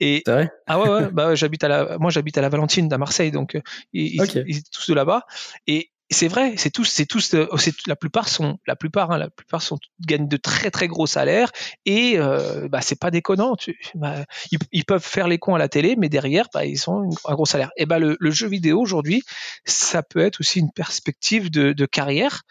[0.00, 0.50] Et vrai?
[0.66, 3.54] Ah ouais, ouais bah, j'habite à la, moi, j'habite à la Valentine, à Marseille, donc
[3.54, 3.60] euh,
[3.92, 5.26] ils, ils, tous de là-bas.
[5.66, 7.48] Et c'est vrai, c'est tous, c'est tous, euh,
[7.86, 11.50] la plupart sont, la plupart, hein, la plupart sont gagnent de très très gros salaires
[11.84, 13.56] et euh, bah c'est pas déconnant.
[13.94, 14.24] Bah,
[14.70, 17.46] ils, peuvent faire les cons à la télé, mais derrière, bah, ils ont un gros
[17.46, 17.70] salaire.
[17.76, 19.22] Et bah le, jeu vidéo aujourd'hui,
[19.64, 22.42] ça peut être aussi une perspective de, carrière.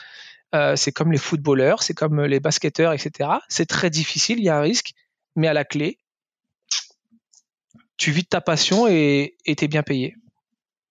[0.53, 3.29] Euh, c'est comme les footballeurs, c'est comme les basketteurs, etc.
[3.47, 4.91] C'est très difficile, il y a un risque,
[5.35, 5.97] mais à la clé,
[7.97, 10.15] tu vis de ta passion et tu es bien payé.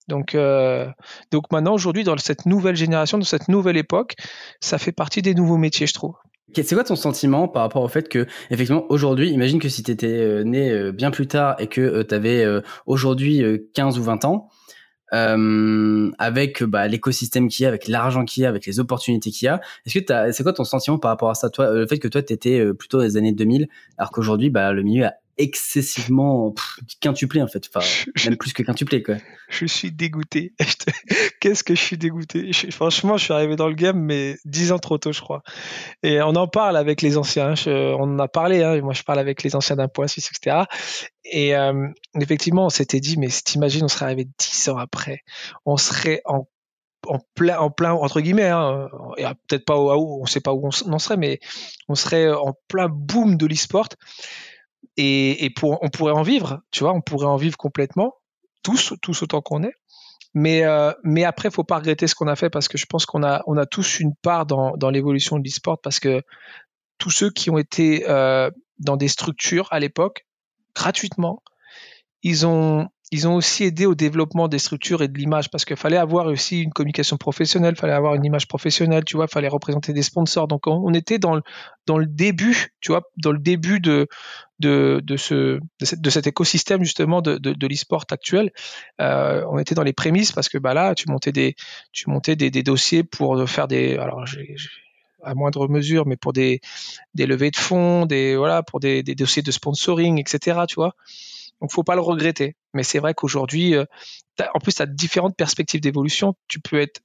[0.08, 0.86] Donc, euh,
[1.30, 4.14] donc maintenant, aujourd'hui, dans cette nouvelle génération, dans cette nouvelle époque,
[4.60, 6.14] ça fait partie des nouveaux métiers, je trouve.
[6.54, 9.90] C'est quoi ton sentiment par rapport au fait que, effectivement, aujourd'hui, imagine que si tu
[9.90, 12.44] étais euh, né euh, bien plus tard et que tu avais
[12.86, 13.42] aujourd'hui
[13.74, 14.48] 15 ou 20 ans,
[15.10, 19.46] avec bah, l'écosystème qu'il y a, avec l'argent qu'il y a, avec les opportunités qu'il
[19.46, 21.98] y a, est-ce que c'est quoi ton sentiment par rapport à ça, toi, le fait
[21.98, 25.14] que toi, tu étais plutôt dans les années 2000, alors qu'aujourd'hui, bah, le milieu a
[25.36, 26.54] excessivement
[27.00, 27.86] quintuplé en fait, enfin
[28.26, 29.16] même plus que quintuplé quoi.
[29.48, 30.54] Je suis dégoûté.
[31.40, 32.50] Qu'est-ce que je suis dégoûté?
[32.70, 35.42] franchement, je suis arrivé dans le game mais dix ans trop tôt, je crois.
[36.02, 37.54] Et on en parle avec les anciens.
[37.66, 38.62] on en a parlé.
[38.62, 40.64] Hein, moi, je parle avec les anciens d'un point suisse, etc.
[41.24, 41.88] Et euh,
[42.20, 45.20] effectivement, on s'était dit, mais t'imagines, on serait arrivé dix ans après,
[45.64, 46.46] on serait en
[47.06, 48.88] en plein, en plein entre guillemets, hein,
[49.48, 51.38] peut-être pas où, on sait pas où on en serait, mais
[51.88, 53.88] on serait en plein boom de l'e-sport
[54.96, 58.14] et, on pourrait en vivre, tu vois, on pourrait en vivre complètement,
[58.62, 59.74] tous, tous autant qu'on est.
[60.34, 63.06] Mais, euh, mais après, faut pas regretter ce qu'on a fait parce que je pense
[63.06, 66.22] qu'on a, tous une part dans, l'évolution de l'e-sport parce que
[66.98, 70.26] tous ceux qui ont été euh, dans des structures à l'époque,
[70.74, 71.42] gratuitement,
[72.22, 72.88] ils ont,
[73.26, 76.72] aussi aidé au développement des structures et de l'image parce qu'il fallait avoir aussi une
[76.72, 80.48] communication professionnelle, fallait avoir une image professionnelle, tu vois, fallait représenter des sponsors.
[80.48, 84.08] Donc on, était dans le début, tu vois, dans le début de,
[84.60, 88.52] de, ce, de, cet écosystème justement de, de, l'e-sport actuel.
[89.00, 91.56] Euh, on était dans les prémices parce que bah là, tu montais des,
[91.92, 94.24] tu montais des dossiers pour faire des, alors
[95.24, 96.60] à moindre mesure, mais pour des,
[97.14, 100.60] des levées de fonds, des voilà, pour des, des dossiers de sponsoring, etc.
[100.68, 100.94] Tu vois.
[101.60, 102.56] Donc, faut pas le regretter.
[102.74, 103.84] Mais c'est vrai qu'aujourd'hui, euh,
[104.54, 106.34] en plus, tu as différentes perspectives d'évolution.
[106.48, 107.00] Tu peux être,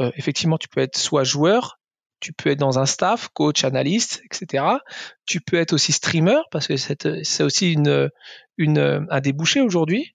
[0.00, 1.78] euh, effectivement, tu peux être soit joueur,
[2.22, 4.64] tu peux être dans un staff, coach, analyste, etc.
[5.26, 8.10] Tu peux être aussi streamer parce que c'est aussi une,
[8.56, 10.14] une, un débouché aujourd'hui.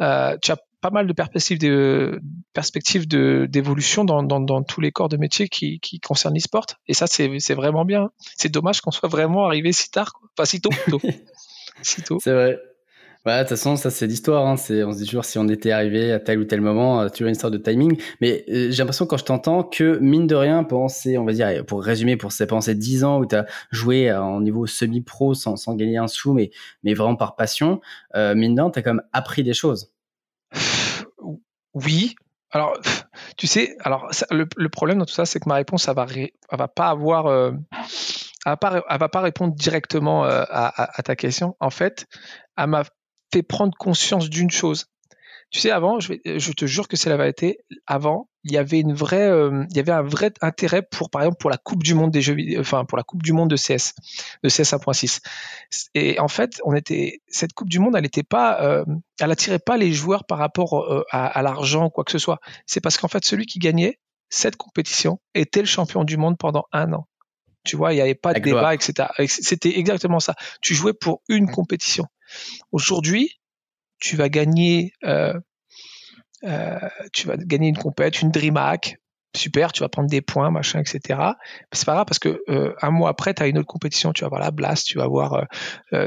[0.00, 2.20] Euh, tu as pas mal de perspectives de
[2.52, 6.66] perspectives d'évolution dans, dans, dans, tous les corps de métier qui, qui concernent l'e-sport.
[6.86, 8.10] Et ça, c'est vraiment bien.
[8.36, 10.28] C'est dommage qu'on soit vraiment arrivé si tard, quoi.
[10.36, 10.70] enfin si tôt.
[11.82, 12.18] si tôt.
[12.22, 12.58] C'est vrai.
[13.24, 14.46] Ouais, de toute façon, ça c'est l'histoire.
[14.48, 14.56] Hein.
[14.56, 17.08] C'est, on se dit toujours si on était arrivé à tel ou tel moment, euh,
[17.08, 17.96] tu vois une histoire de timing.
[18.20, 21.64] Mais euh, j'ai l'impression quand je t'entends que mine de rien, pendant on va dire,
[21.64, 25.34] pour résumer, pour ces, pendant ces 10 ans où tu as joué en niveau semi-pro
[25.34, 26.50] sans, sans gagner un sou, mais,
[26.82, 27.80] mais vraiment par passion,
[28.16, 29.92] euh, mine de rien, tu as quand même appris des choses.
[31.74, 32.16] Oui.
[32.50, 32.76] Alors,
[33.36, 36.06] tu sais, alors le, problème dans tout ça, c'est que ma réponse, ça va,
[36.50, 37.32] va pas avoir.
[37.32, 37.54] elle,
[38.44, 41.56] va pas, va pas répondre directement à, à, à, ta question.
[41.60, 42.06] En fait,
[42.56, 42.82] à ma
[43.32, 44.86] fait prendre conscience d'une chose.
[45.50, 47.58] Tu sais, avant, je, je te jure que c'est la vérité.
[47.86, 51.20] Avant, il y avait une vraie, euh, il y avait un vrai intérêt pour, par
[51.22, 53.56] exemple, pour la Coupe du Monde des jeux enfin pour la Coupe du Monde de
[53.56, 53.92] CS,
[54.42, 55.20] de CS 1.6.
[55.94, 58.84] Et en fait, on était, cette Coupe du Monde, elle n'était pas, euh,
[59.20, 62.40] elle attirait pas les joueurs par rapport euh, à, à l'argent, quoi que ce soit.
[62.64, 63.98] C'est parce qu'en fait, celui qui gagnait
[64.30, 67.06] cette compétition était le champion du monde pendant un an.
[67.64, 69.10] Tu vois, il n'y avait pas de débat, etc.
[69.28, 70.34] C'était exactement ça.
[70.62, 72.06] Tu jouais pour une compétition.
[72.72, 73.40] Aujourd'hui,
[73.98, 75.38] tu vas gagner, euh,
[76.44, 76.78] euh,
[77.12, 78.98] tu vas gagner une compète, une DreamHack,
[79.34, 81.20] super, tu vas prendre des points, machin, etc.
[81.72, 84.22] C'est pas grave parce que euh, un mois après, tu as une autre compétition, tu
[84.22, 85.46] vas voir la Blast, tu vas voir,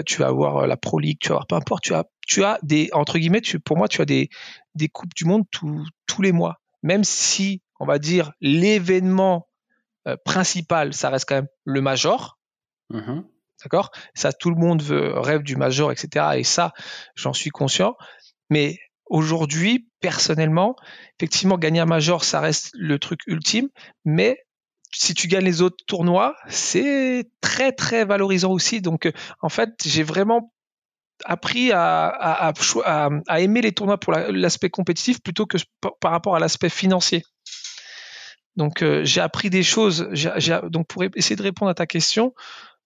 [0.05, 2.89] tu vas la Pro League, tu vas voir peu importe, tu as, tu as des
[2.93, 4.29] entre guillemets, tu, pour moi, tu as des
[4.75, 9.47] des coupes du monde tous les mois, même si on va dire l'événement
[10.23, 12.37] principal, ça reste quand même le Major.
[12.91, 13.21] Mmh
[13.63, 13.91] D'accord?
[14.13, 16.25] Ça, tout le monde veut, rêve du major, etc.
[16.35, 16.73] Et ça,
[17.15, 17.95] j'en suis conscient.
[18.49, 20.75] Mais aujourd'hui, personnellement,
[21.19, 23.69] effectivement, gagner un major, ça reste le truc ultime.
[24.03, 24.39] Mais
[24.91, 28.81] si tu gagnes les autres tournois, c'est très, très valorisant aussi.
[28.81, 30.53] Donc, en fait, j'ai vraiment
[31.23, 32.53] appris à,
[33.37, 35.57] aimer les tournois pour l'aspect compétitif plutôt que
[35.99, 37.23] par rapport à l'aspect financier.
[38.55, 40.09] Donc euh, j'ai appris des choses.
[40.69, 42.33] donc pour essayer de répondre à ta question,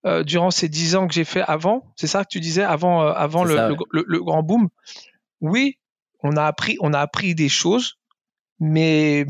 [0.06, 3.04] euh, durant ces dix ans que j'ai fait avant, c'est ça que tu disais avant,
[3.04, 4.70] euh, avant le, le, grand boom?
[5.42, 5.78] Oui,
[6.24, 7.98] on a appris, on a appris des choses,
[8.60, 9.26] mais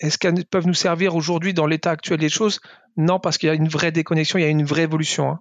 [0.00, 2.60] est-ce qu'elles peuvent nous servir aujourd'hui dans l'état actuel des choses?
[2.96, 5.30] Non, parce qu'il y a une vraie déconnexion, il y a une vraie évolution.
[5.30, 5.40] Hein.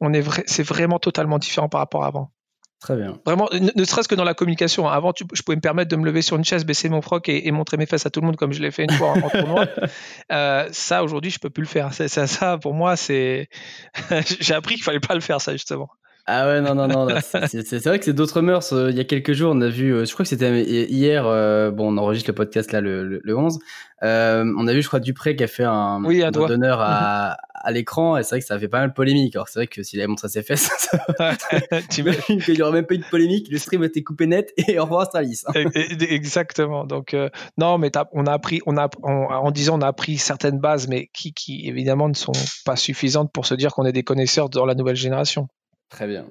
[0.00, 2.32] On est vrai, c'est vraiment totalement différent par rapport à avant.
[2.80, 3.18] Très bien.
[3.26, 4.88] Vraiment, ne, serait-ce que dans la communication.
[4.88, 4.92] Hein.
[4.92, 7.50] Avant, je pouvais me permettre de me lever sur une chaise, baisser mon froc et,
[7.50, 9.66] montrer mes fesses à tout le monde comme je l'ai fait une fois en, tournoi.
[10.32, 11.92] Euh, ça, aujourd'hui, je peux plus le faire.
[11.92, 13.48] Ça, ça pour moi, c'est.
[14.40, 15.90] J'ai appris qu'il fallait pas le faire, ça, justement.
[16.32, 17.08] Ah ouais, non, non, non.
[17.48, 18.72] c'est vrai que c'est d'autres mœurs.
[18.72, 21.26] Euh, il y a quelques jours, on a vu, euh, je crois que c'était hier,
[21.26, 23.58] euh, bon, on enregistre le podcast là le, 11.
[24.00, 27.72] on a vu, je crois, Dupré qui a fait un, oui, un d'honneur à, à
[27.72, 29.34] l'écran et c'est vrai que ça fait pas mal de polémique.
[29.34, 30.70] Alors c'est vrai que s'il avait montré ses fesses,
[31.88, 34.52] t'imagines qu'il n'y aurait même pas eu de polémique, le stream a été coupé net
[34.56, 35.42] et au revoir Astralis.
[36.00, 36.84] Exactement.
[36.84, 37.16] Donc
[37.58, 41.10] non, mais on a appris, on a, en disant on a appris certaines bases, mais
[41.12, 42.32] qui, qui évidemment ne sont
[42.64, 45.48] pas suffisantes pour se dire qu'on est des connaisseurs dans la nouvelle génération.
[45.90, 46.26] Très bien.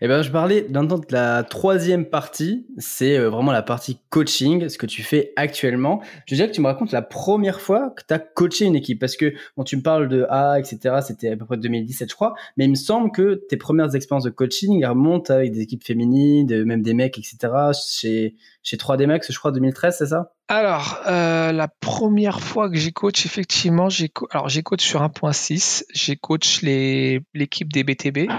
[0.00, 4.68] Eh ben, je parlais maintenant de la troisième partie, c'est euh, vraiment la partie coaching,
[4.68, 6.00] ce que tu fais actuellement.
[6.26, 9.00] Je dirais que tu me racontes la première fois que tu as coaché une équipe,
[9.00, 12.14] parce que quand tu me parles de A, etc., c'était à peu près 2017, je
[12.14, 15.84] crois, mais il me semble que tes premières expériences de coaching remontent avec des équipes
[15.84, 17.36] féminines, même des mecs, etc.,
[17.72, 20.32] chez, chez 3D Max, je crois, 2013, c'est ça?
[20.46, 24.10] Alors, euh, la première fois que j'ai coach, effectivement, j'ai
[24.46, 28.30] j'ai coach sur 1.6, j'ai coach l'équipe des BTB,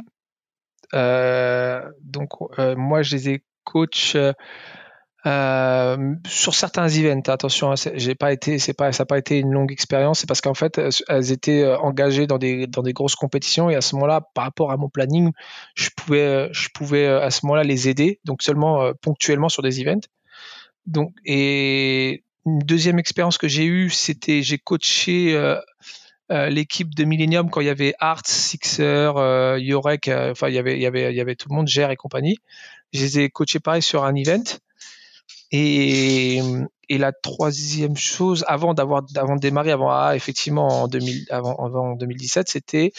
[0.94, 4.34] donc, euh, moi, je les ai coach euh,
[6.26, 7.28] sur certains events.
[7.28, 10.20] Attention, hein, j'ai pas été, c'est pas, ça n'a pas été une longue expérience.
[10.20, 13.82] C'est parce qu'en fait, elles étaient engagées dans des, dans des grosses compétitions et à
[13.82, 15.32] ce moment-là, par rapport à mon planning,
[15.76, 20.08] je pouvais, je pouvais à ce moment-là les aider, donc seulement ponctuellement sur des events.
[20.86, 25.60] Donc, et une deuxième expérience que j'ai eue, c'était j'ai coaché euh,
[26.30, 30.60] l'équipe de Millennium quand il y avait Art, Sixer, euh, Yorek, euh, enfin il y
[30.60, 32.38] avait il y avait il y avait tout le monde, Gère et compagnie.
[32.94, 34.44] Je les ai coachés pareil sur un event.
[35.52, 36.40] Et,
[36.90, 41.56] et la troisième chose, avant d'avoir avant de démarrer, avant ah, effectivement en 2000, avant,
[41.66, 42.92] avant 2017, c'était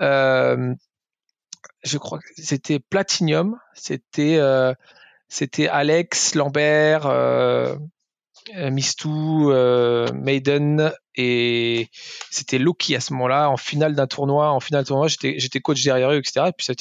[0.00, 0.74] euh,
[1.84, 4.40] je crois que c'était Platinum, c'était
[5.28, 7.06] c'était Alex Lambert,
[8.54, 11.88] euh, Mistou, euh, Maiden et
[12.30, 14.50] c'était Loki à ce moment-là en finale d'un tournoi.
[14.50, 16.46] En finale d'un tournoi, j'étais, coach derrière eux, etc.
[16.48, 16.72] Et puis ça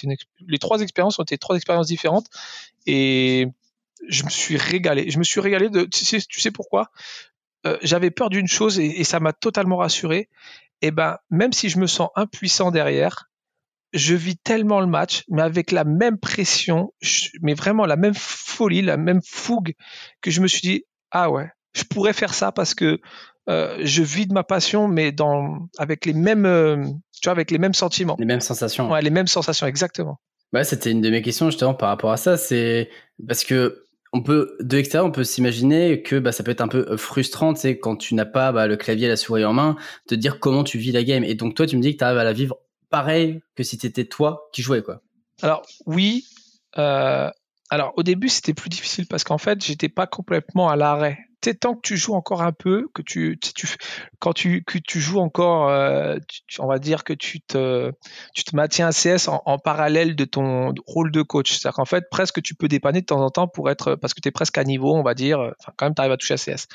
[0.48, 2.28] les trois expériences ont été trois expériences différentes
[2.86, 3.48] et
[4.08, 5.10] je me suis régalé.
[5.10, 5.84] Je me suis régalé de.
[5.84, 6.91] Tu sais, tu sais pourquoi?
[7.65, 10.30] Euh, J'avais peur d'une chose et, ça m'a totalement rassuré.
[10.84, 13.30] Et eh ben, même si je me sens impuissant derrière,
[13.94, 16.91] je vis tellement le match, mais avec la même pression,
[17.41, 19.76] mais vraiment la même folie, la même fougue,
[20.22, 23.00] que je me suis dit, ah ouais, je pourrais faire ça parce que
[23.50, 27.52] euh, je vis de ma passion, mais dans, avec les mêmes, euh, tu vois, avec
[27.52, 28.16] les mêmes sentiments.
[28.20, 28.92] Les mêmes sensations.
[28.92, 30.20] Ouais, les mêmes sensations, exactement.
[30.54, 32.38] Ouais, c'était une de mes questions justement par rapport à ça.
[32.38, 32.90] C'est
[33.28, 36.68] parce que on peut, de l'extérieur, on peut s'imaginer que bah, ça peut être un
[36.68, 39.46] peu euh, frustrant, tu sais, quand tu n'as pas bah, le clavier et la souris
[39.46, 39.78] en main,
[40.10, 41.24] de dire comment tu vis la game.
[41.24, 42.58] Et donc toi, tu me dis que tu arrives à la vivre
[42.90, 45.02] pareil que si c'était toi qui jouais, quoi.
[45.42, 46.26] Alors oui.
[46.74, 51.18] alors au début, c'était plus difficile parce qu'en fait, j'étais pas complètement à l'arrêt
[51.50, 53.68] tant que tu joues encore un peu, que tu, tu
[54.20, 56.18] quand tu, que tu joues encore, euh,
[56.60, 57.92] on va dire que tu te,
[58.34, 61.52] tu te maintiens à CS en, parallèle de ton rôle de coach.
[61.52, 64.22] C'est-à-dire qu'en fait, presque tu peux dépanner de temps en temps pour être, parce que
[64.22, 66.36] tu es presque à niveau, on va dire, enfin, quand même, tu arrives à toucher
[66.36, 66.68] à CS.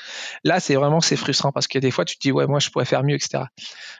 [0.43, 2.47] Là, c'est vraiment, c'est frustrant parce qu'il y a des fois, tu te dis, ouais,
[2.47, 3.45] moi, je pourrais faire mieux, etc.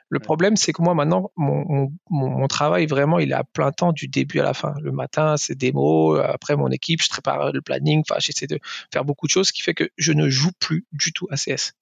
[0.10, 3.92] Le problème, c'est que moi, maintenant, mon, mon, travail, vraiment, il est à plein temps
[3.92, 4.74] du début à la fin.
[4.82, 8.60] Le matin, c'est démo, après mon équipe, je prépare le planning, enfin, j'essaie de
[8.92, 11.36] faire beaucoup de choses, ce qui fait que je ne joue plus du tout à
[11.36, 11.74] CS.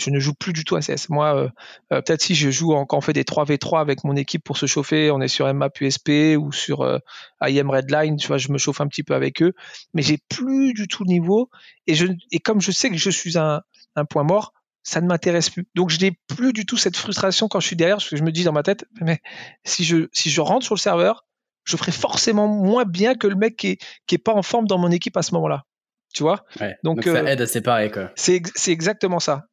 [0.00, 1.10] Je ne joue plus du tout à CS.
[1.10, 1.48] Moi, euh,
[1.92, 4.64] euh, peut-être si je joue quand on fait des 3v3 avec mon équipe pour se
[4.64, 6.98] chauffer, on est sur MAP USP ou sur euh,
[7.42, 9.52] IM Redline, tu vois, je me chauffe un petit peu avec eux,
[9.92, 11.50] mais j'ai plus du tout le niveau.
[11.86, 13.62] Et, comme je sais que je suis un,
[14.08, 15.68] point mort, ça ne m'intéresse plus.
[15.74, 18.22] Donc je n'ai plus du tout cette frustration quand je suis derrière, parce que je
[18.22, 19.20] me dis dans ma tête, mais
[19.64, 21.26] si je, si je rentre sur le serveur,
[21.64, 23.78] je ferai forcément moins bien que le mec qui
[24.10, 25.66] n'est pas en forme dans mon équipe à ce moment-là
[26.12, 26.44] tu vois?
[26.82, 28.10] Donc, ça euh, aide à séparer quoi.
[28.16, 29.44] c'est exactement ça.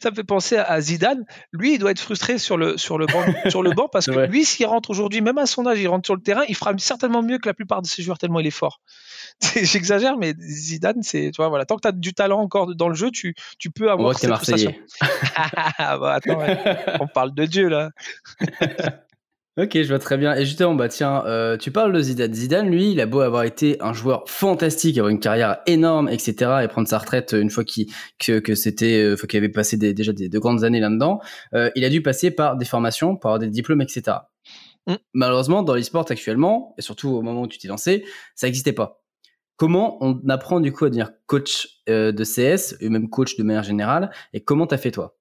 [0.00, 1.24] Ça me fait penser à Zidane.
[1.52, 4.26] Lui il doit être frustré sur le sur le banc sur le banc parce que
[4.26, 6.72] lui s'il rentre aujourd'hui même à son âge il rentre sur le terrain il fera
[6.78, 8.80] certainement mieux que la plupart de ses joueurs tellement il est fort.
[9.56, 11.64] J'exagère mais Zidane c'est tu vois voilà.
[11.64, 14.34] Tant que tu as du talent encore dans le jeu tu, tu peux avoir cette
[14.34, 14.74] frustration.
[15.78, 16.38] Bah, attends,
[17.00, 17.90] on parle de Dieu là
[19.58, 20.34] Ok, je vois très bien.
[20.34, 22.32] Et justement, bah tiens, euh, tu parles de Zidane.
[22.32, 26.62] Zidane, lui, il a beau avoir été un joueur fantastique, avoir une carrière énorme, etc.,
[26.64, 27.88] et prendre sa retraite une fois qu'il
[28.18, 31.20] que, que c'était, euh, qu'il avait passé déjà des, de grandes années là-dedans.
[31.52, 34.16] Euh, il a dû passer par des formations, par des diplômes, etc.
[34.86, 34.94] Mm.
[35.12, 39.02] Malheureusement, dans l'e-sport actuellement, et surtout au moment où tu t'es lancé, ça n'existait pas.
[39.56, 43.64] Comment on apprend du coup à devenir coach de CS, et même coach de manière
[43.64, 45.14] générale, et comment t'as fait toi?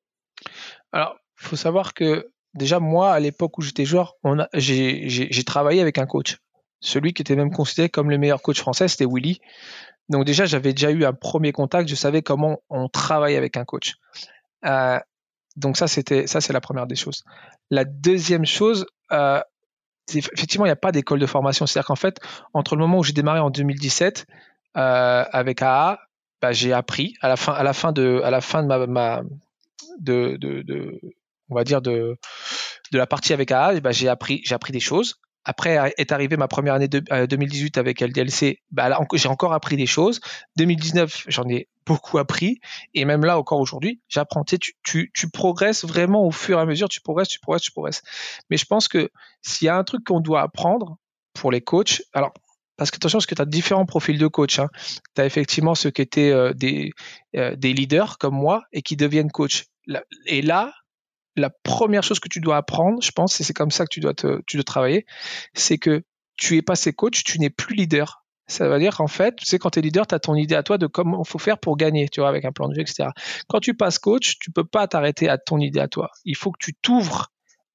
[0.93, 4.15] Alors, faut savoir que déjà, moi, à l'époque où j'étais joueur,
[4.53, 6.37] j'ai travaillé avec un coach.
[6.79, 9.39] Celui qui était même considéré comme le meilleur coach français, c'était Willy.
[10.09, 13.65] Donc déjà, j'avais déjà eu un premier contact, je savais comment on travaille avec un
[13.65, 13.95] coach.
[14.65, 14.99] Euh,
[15.55, 17.23] donc ça, c'était ça, c'est la première des choses.
[17.69, 19.41] La deuxième chose, euh,
[20.13, 21.65] effectivement, il n'y a pas d'école de formation.
[21.65, 22.19] C'est-à-dire qu'en fait,
[22.53, 24.25] entre le moment où j'ai démarré en 2017
[24.77, 25.99] euh, avec AA,
[26.41, 29.21] bah, j'ai appris à la fin, à la fin de, à la fin ma,
[29.99, 30.37] de,
[31.51, 32.17] on va dire, de,
[32.91, 35.15] de la partie avec AA, bah, j'ai appris, j'ai appris des choses.
[35.43, 39.75] Après est arrivée ma première année de, 2018 euh, avec LDLC, bah, j'ai encore appris
[39.75, 40.19] des choses.
[40.57, 42.59] 2019, j'en ai beaucoup appris.
[42.93, 44.43] Et même là, encore aujourd'hui, j'apprends.
[44.43, 47.71] Tu, tu, tu, progresses vraiment au fur et à mesure, tu progresses, tu progresses, tu
[47.71, 48.03] progresses.
[48.51, 49.09] Mais je pense que
[49.41, 50.97] s'il y a un truc qu'on doit apprendre
[51.33, 52.33] pour les coachs, alors
[52.77, 54.57] parce que attention, parce que tu as différents profils de coach.
[54.57, 54.67] Hein.
[55.15, 56.93] Tu as effectivement ceux qui étaient euh, des,
[57.35, 59.65] euh, des leaders comme moi et qui deviennent coach.
[60.25, 60.73] Et là,
[61.35, 63.99] la première chose que tu dois apprendre, je pense, et c'est comme ça que tu
[63.99, 65.05] dois, te, travailler,
[65.53, 66.03] c'est que
[66.37, 68.23] tu es passé coach, tu n'es plus leader.
[68.47, 70.55] Ça veut dire qu'en fait, tu sais, quand tu es leader, tu as ton idée
[70.55, 72.73] à toi de comment il faut faire pour gagner, tu vois, avec un plan de
[72.73, 73.09] jeu, etc.
[73.47, 76.09] Quand tu passes coach, tu peux pas t'arrêter à ton idée à toi.
[76.25, 77.31] Il faut que tu t'ouvres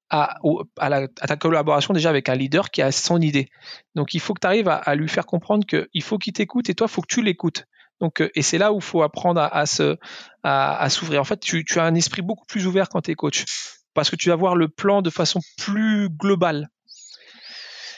[0.09, 0.37] à,
[0.77, 3.49] à, ta collaboration déjà avec un leader qui a son idée.
[3.95, 6.75] Donc il faut que tu arrives à, lui faire comprendre qu'il faut qu'il t'écoute et
[6.75, 7.65] toi, il faut que tu l'écoutes.
[7.99, 9.97] Donc, euh, et c'est là où faut apprendre à, se,
[10.43, 11.21] à, s'ouvrir.
[11.21, 13.45] En fait, tu, as un esprit beaucoup plus ouvert quand tu es coach,
[13.93, 16.69] parce que tu vas voir le plan de façon plus globale.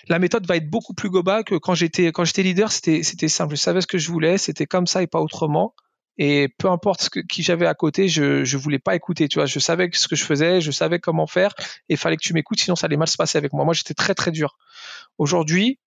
[0.07, 3.27] La méthode va être beaucoup plus globale que quand j'étais quand j'étais leader, c'était c'était
[3.27, 3.55] simple.
[3.55, 5.75] Je savais ce que je voulais, c'était comme ça et pas autrement.
[6.17, 9.27] Et peu importe ce que, qui j'avais à côté, je je voulais pas écouter.
[9.27, 11.53] Tu vois, je savais ce que je faisais, je savais comment faire,
[11.89, 13.65] et fallait que tu m'écoutes, sinon ça allait mal se passer avec moi.
[13.65, 14.57] Moi, j'étais très très dur.
[15.17, 15.79] Aujourd'hui,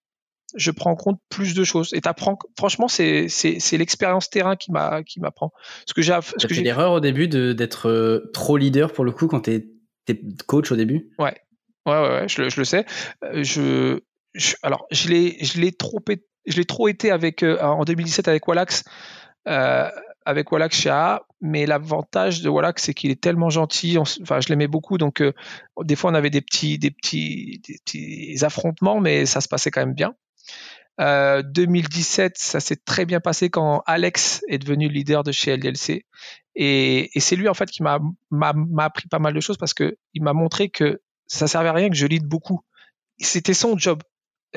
[0.55, 1.93] je prends en compte plus de choses.
[1.95, 5.53] Et t'apprends, franchement, c'est, c'est, l'expérience terrain qui m'a, qui m'apprend.
[5.87, 9.05] Ce que j'ai, ce que j'ai l'erreur au début de, d'être euh, trop leader pour
[9.05, 9.67] le coup quand t'es,
[10.09, 11.11] es coach au début?
[11.19, 11.37] Ouais,
[11.87, 12.85] ouais, ouais, je, je, le sais.
[13.25, 16.01] Euh, je, alors, je l'ai, je l'ai trop,
[16.47, 18.85] je l'ai trop été avec euh, en 2017 avec Wallax.
[19.45, 24.49] avec Wallax chez A, mais l'avantage de Wallax c'est qu'il est tellement gentil, enfin je
[24.49, 25.21] l'aimais beaucoup, donc
[25.81, 29.73] des fois on avait des petits, des petits, des petits affrontements, mais ça se passait
[29.73, 30.15] quand même bien.
[30.99, 36.05] 2017, euh, ça s'est très bien passé quand Alex est devenu leader de chez LDLC.
[36.55, 37.99] Et, c'est lui en fait qui m'a
[38.79, 41.89] appris pas mal de choses parce que il m'a montré que ça servait à rien
[41.89, 42.61] que je lead beaucoup.
[43.19, 44.03] C'était son job.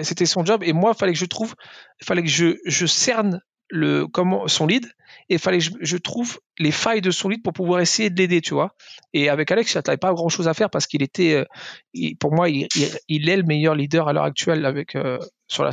[0.01, 1.55] C'était son job et moi il fallait que je trouve,
[2.01, 4.07] il fallait que je, je cerne le
[4.47, 4.85] son lead
[5.29, 8.17] et il fallait que je, trouve les failles de son lead pour pouvoir essayer de
[8.17, 8.75] l'aider, tu vois.
[9.13, 11.45] Et avec Alex, il n'avait pas grand chose à faire parce qu'il était,
[11.93, 12.67] euh, pour moi, il,
[13.09, 15.65] est le meilleur leader à l'heure actuelle avec euh, sur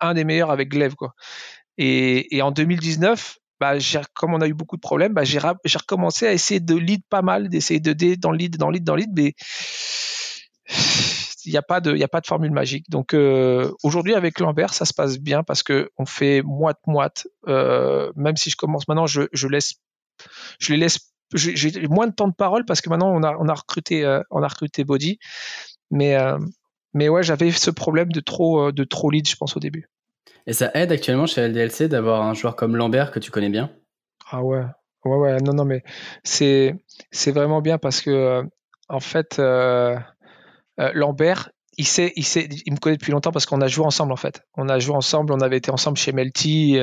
[0.00, 1.14] un des meilleurs avec Glaive, quoi.
[1.78, 3.74] Et, en 2019, bah,
[4.14, 7.22] comme on a eu beaucoup de problèmes, bah, j'ai recommencé à essayer de lead pas
[7.22, 9.34] mal, d'essayer de dé dans le lead, dans le lead, dans le lead, mais
[11.44, 12.88] il n'y a pas de, a pas de formule magique.
[12.88, 17.26] Donc euh, aujourd'hui avec Lambert, ça se passe bien parce que on fait moite moite.
[17.48, 19.74] Euh, même si je commence maintenant, je, laisse,
[20.60, 23.48] je les laisse, j'ai moins de temps de parole parce que maintenant on a, on
[23.48, 25.18] a recruté, euh, on a recruté Body,
[25.90, 26.16] mais
[26.94, 29.88] mais ouais, j'avais ce problème de trop, de trop lead, je pense au début.
[30.46, 33.70] Et ça aide actuellement chez LDLC d'avoir un joueur comme Lambert que tu connais bien?
[34.30, 34.64] Ah ouais,
[35.04, 35.82] ouais, ouais, non, non, mais
[36.24, 36.74] c'est,
[37.10, 38.42] c'est vraiment bien parce que, euh,
[38.88, 39.96] en fait, euh,
[40.80, 43.86] euh, Lambert, il sait, il sait, il me connaît depuis longtemps parce qu'on a joué
[43.86, 44.42] ensemble en fait.
[44.56, 46.78] On a joué ensemble, on avait été ensemble chez Melty.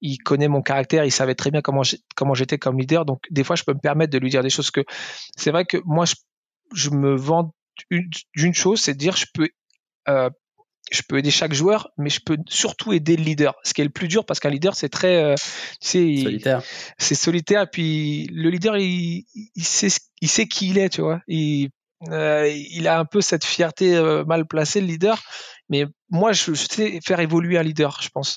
[0.00, 1.82] il connaît mon caractère, il savait très bien comment
[2.16, 3.04] comment j'étais comme leader.
[3.04, 4.80] Donc des fois, je peux me permettre de lui dire des choses que
[5.36, 6.16] c'est vrai que moi, je,
[6.74, 7.54] je me vends
[7.90, 9.48] d'une chose, c'est de dire je peux
[10.92, 13.54] je peux aider chaque joueur, mais je peux surtout aider le leader.
[13.64, 15.34] Ce qui est le plus dur parce qu'un leader, c'est très, euh,
[15.80, 16.62] solitaire.
[16.98, 17.70] C'est solitaire.
[17.70, 19.88] Puis le leader, il, il, sait,
[20.20, 21.20] il sait qui il est, tu vois.
[21.28, 21.70] Il,
[22.10, 25.22] euh, il a un peu cette fierté euh, mal placée, le leader.
[25.68, 28.36] Mais moi, je, je, sais faire évoluer un leader, je pense.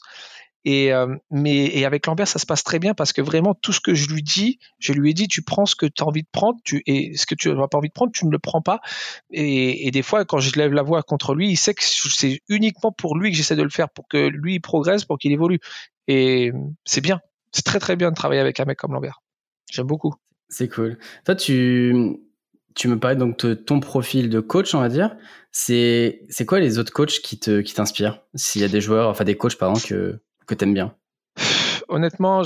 [0.66, 3.80] Et, euh, mais, avec Lambert, ça se passe très bien parce que vraiment, tout ce
[3.80, 6.24] que je lui dis, je lui ai dit, tu prends ce que tu as envie
[6.24, 8.62] de prendre, et ce que tu n'as pas envie de prendre, tu ne le prends
[8.62, 8.82] pas.
[9.32, 12.92] Et, des fois, quand je lève la voix contre lui, il sait que c'est uniquement
[12.92, 15.60] pour lui que j'essaie de le faire, pour que lui progresse, pour qu'il évolue.
[16.08, 16.52] Et
[16.84, 17.22] c'est bien.
[17.52, 19.22] C'est très très bien de travailler avec un mec comme Lambert.
[19.72, 20.14] J'aime beaucoup.
[20.50, 20.98] C'est cool.
[21.26, 22.18] Toi, tu
[22.76, 25.16] tu me parlais donc de ton profil de coach, on va dire.
[25.52, 28.22] C'est c'est quoi les autres coachs qui te qui t'inspirent?
[28.36, 30.96] S'il y a des joueurs, enfin des coachs pardon que que t'aimes bien?
[31.88, 32.44] Honnêtement,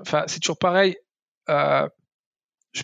[0.00, 0.96] enfin c'est toujours pareil.
[1.48, 1.88] Euh,
[2.72, 2.82] je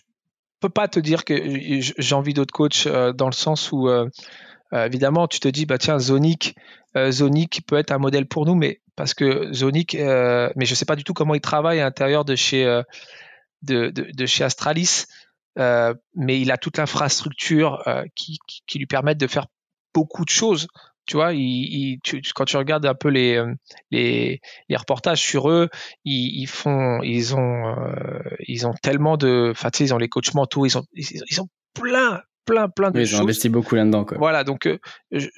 [0.60, 1.34] peux pas te dire que
[1.80, 4.08] j'ai envie d'autres coachs euh, dans le sens où euh,
[4.72, 6.56] euh, évidemment tu te dis bah tiens Zonic,
[7.10, 10.96] Zonic peut être un modèle pour nous, mais parce que Zonic, mais je sais pas
[10.96, 12.82] du tout comment il travaille à l'intérieur de chez
[13.62, 15.04] de, chez Astralis.
[15.56, 17.84] Mais il a toute l'infrastructure
[18.16, 19.46] qui, qui, lui permettent de faire
[19.94, 20.66] beaucoup de choses.
[21.08, 21.32] Tu vois,
[22.34, 23.52] quand tu regardes un peu les, euh,
[23.90, 25.68] les, les reportages sur eux,
[26.04, 27.74] ils, ils font, ils ont,
[28.46, 31.40] ils ont tellement de, enfin, tu sais, ils ont les coachs mentaux, ils ont, ils,
[31.40, 33.12] ont plein, plein, plein de oui, choses.
[33.12, 34.06] Ils ont investi beaucoup là-dedans.
[34.16, 34.68] Voilà, donc
[35.10, 35.28] je,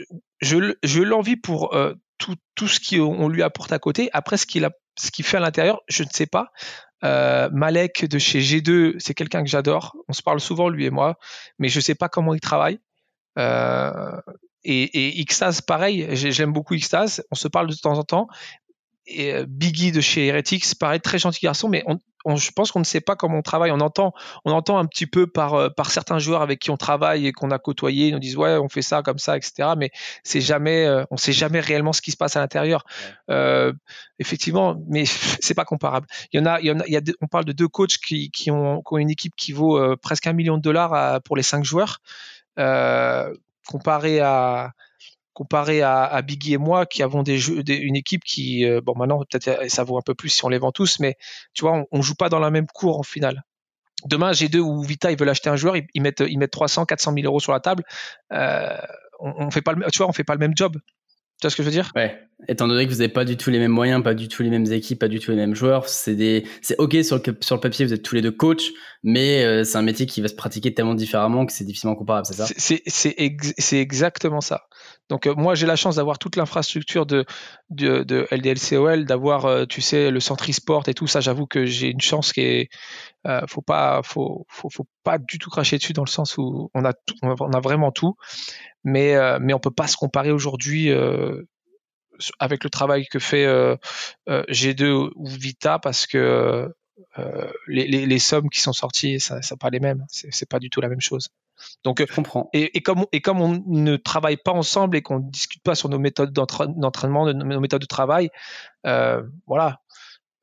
[0.41, 1.75] je, je l'envie pour
[2.19, 4.11] tout, tout ce qu'on lui apporte à côté.
[4.13, 6.53] Après, ce qu'il a, ce qu'il fait à l'intérieur, je ne sais pas.
[7.03, 9.97] Euh, Malek de chez G2, c'est quelqu'un que j'adore.
[10.09, 11.19] On se parle souvent, lui et moi,
[11.59, 12.79] mais je ne sais pas comment il travaille.
[13.39, 14.21] Euh,
[14.65, 17.25] et, et Xtase, pareil, j'aime beaucoup Xtase.
[17.31, 18.29] On se parle de temps en temps.
[19.07, 22.81] Et euh, Biggie de chez Heretics, pareil, très gentil garçon, mais on, je pense qu'on
[22.81, 23.71] ne sait pas comment on travaille.
[23.71, 24.13] On entend,
[24.45, 27.33] on entend un petit peu par, euh, par certains joueurs avec qui on travaille et
[27.33, 29.71] qu'on a côtoyé, ils nous disent ouais, on fait ça comme ça, etc.
[29.77, 29.91] Mais
[30.23, 32.85] c'est jamais, euh, on sait jamais réellement ce qui se passe à l'intérieur.
[33.31, 33.73] Euh,
[34.19, 35.05] effectivement, mais
[35.41, 36.07] c'est pas comparable.
[36.33, 37.69] Il y en a, il y en a, il y a on parle de deux
[37.69, 41.21] coachs qui, qui, ont, qui ont une équipe qui vaut presque un million de dollars
[41.23, 42.01] pour les cinq joueurs,
[43.71, 44.21] comparé
[45.83, 49.49] à Biggie et moi qui avons des jeux, une équipe qui, euh, bon maintenant peut-être
[49.49, 51.17] euh, ça vaut un peu plus si on les vend tous, mais
[51.55, 53.43] tu vois, on, joue pas dans la même cour en finale.
[54.07, 57.13] Demain, G2 ou Vita, ils veulent acheter un joueur, ils, mettent, ils mettent 300, 400
[57.15, 57.85] 000 euros sur la table.
[58.33, 58.77] Euh,
[59.19, 60.77] on, on, fait pas le, tu vois, on fait pas le même job.
[61.41, 61.91] Tu vois ce que je veux dire?
[61.97, 62.19] Ouais.
[62.49, 64.51] Étant donné que vous n'avez pas du tout les mêmes moyens, pas du tout les
[64.51, 67.55] mêmes équipes, pas du tout les mêmes joueurs, c'est des, c'est ok sur le, sur
[67.55, 68.71] le papier, vous êtes tous les deux coachs,
[69.03, 72.27] mais euh, c'est un métier qui va se pratiquer tellement différemment que c'est difficilement comparable,
[72.27, 72.47] c'est ça?
[72.57, 73.17] C'est, c'est,
[73.59, 74.67] c'est exactement ça.
[75.11, 77.27] Donc euh, moi j'ai la chance d'avoir toute l'infrastructure de,
[77.69, 81.21] de, LDLCOL, d'avoir, euh, tu sais, le centre e-sport et tout ça.
[81.21, 82.69] J'avoue que j'ai une chance qui est,
[83.47, 84.71] faut pas, faut, faut,
[85.03, 86.93] pas du tout cracher dessus dans le sens où on a,
[87.23, 88.17] on a vraiment tout
[88.85, 91.43] mais euh, mais on peut pas se comparer aujourd'hui euh,
[92.39, 93.77] avec le travail que fait euh,
[94.29, 96.73] G2 ou Vita parce que
[97.67, 100.07] les, les, les, sommes qui sont sorties, ça, ça pas les mêmes.
[100.09, 101.29] C'est pas du tout la même chose.
[101.85, 102.49] Donc, je comprends.
[102.53, 105.75] Et, et, comme, et comme on ne travaille pas ensemble et qu'on ne discute pas
[105.75, 108.31] sur nos méthodes d'entraînement, nos méthodes de travail,
[108.87, 109.81] euh, voilà.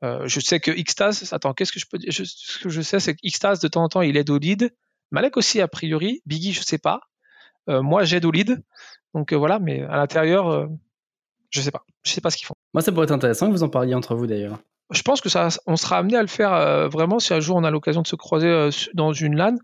[0.03, 2.13] Euh, je sais que Xtase, attends, qu'est-ce que je peux dire?
[2.13, 4.73] Ce que je sais, c'est que Xtase, de temps en temps, il aide au lead.
[5.11, 6.21] Malek aussi, a priori.
[6.25, 7.01] Biggie, je sais pas.
[7.69, 8.63] Euh, moi, j'aide au lead.
[9.13, 10.67] Donc euh, voilà, mais à l'intérieur, euh,
[11.49, 11.83] je sais pas.
[12.03, 12.55] Je sais pas ce qu'ils font.
[12.73, 14.59] Moi, ça pourrait être intéressant que vous en parliez entre vous d'ailleurs.
[14.91, 17.63] Je pense que ça, on sera amené à le faire vraiment si un jour on
[17.63, 19.57] a l'occasion de se croiser dans une LAN.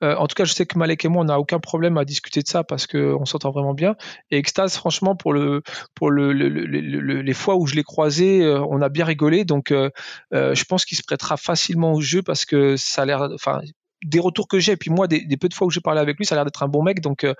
[0.00, 2.40] en tout cas, je sais que Malek et moi, on n'a aucun problème à discuter
[2.40, 3.94] de ça parce qu'on s'entend vraiment bien.
[4.30, 5.62] Et Extase, franchement, pour le,
[5.94, 9.44] pour le, les fois où je l'ai croisé, on a bien rigolé.
[9.44, 13.60] Donc, je pense qu'il se prêtera facilement au jeu parce que ça a l'air, enfin,
[14.04, 16.16] des retours que j'ai, et puis moi, des, peu de fois où j'ai parlé avec
[16.16, 17.00] lui, ça a l'air d'être un bon mec.
[17.00, 17.34] Donc, euh,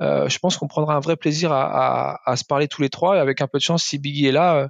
[0.00, 3.16] euh, je pense qu'on prendra un vrai plaisir à, se parler tous les trois.
[3.16, 4.68] Et avec un peu de chance, si Biggie est là, euh,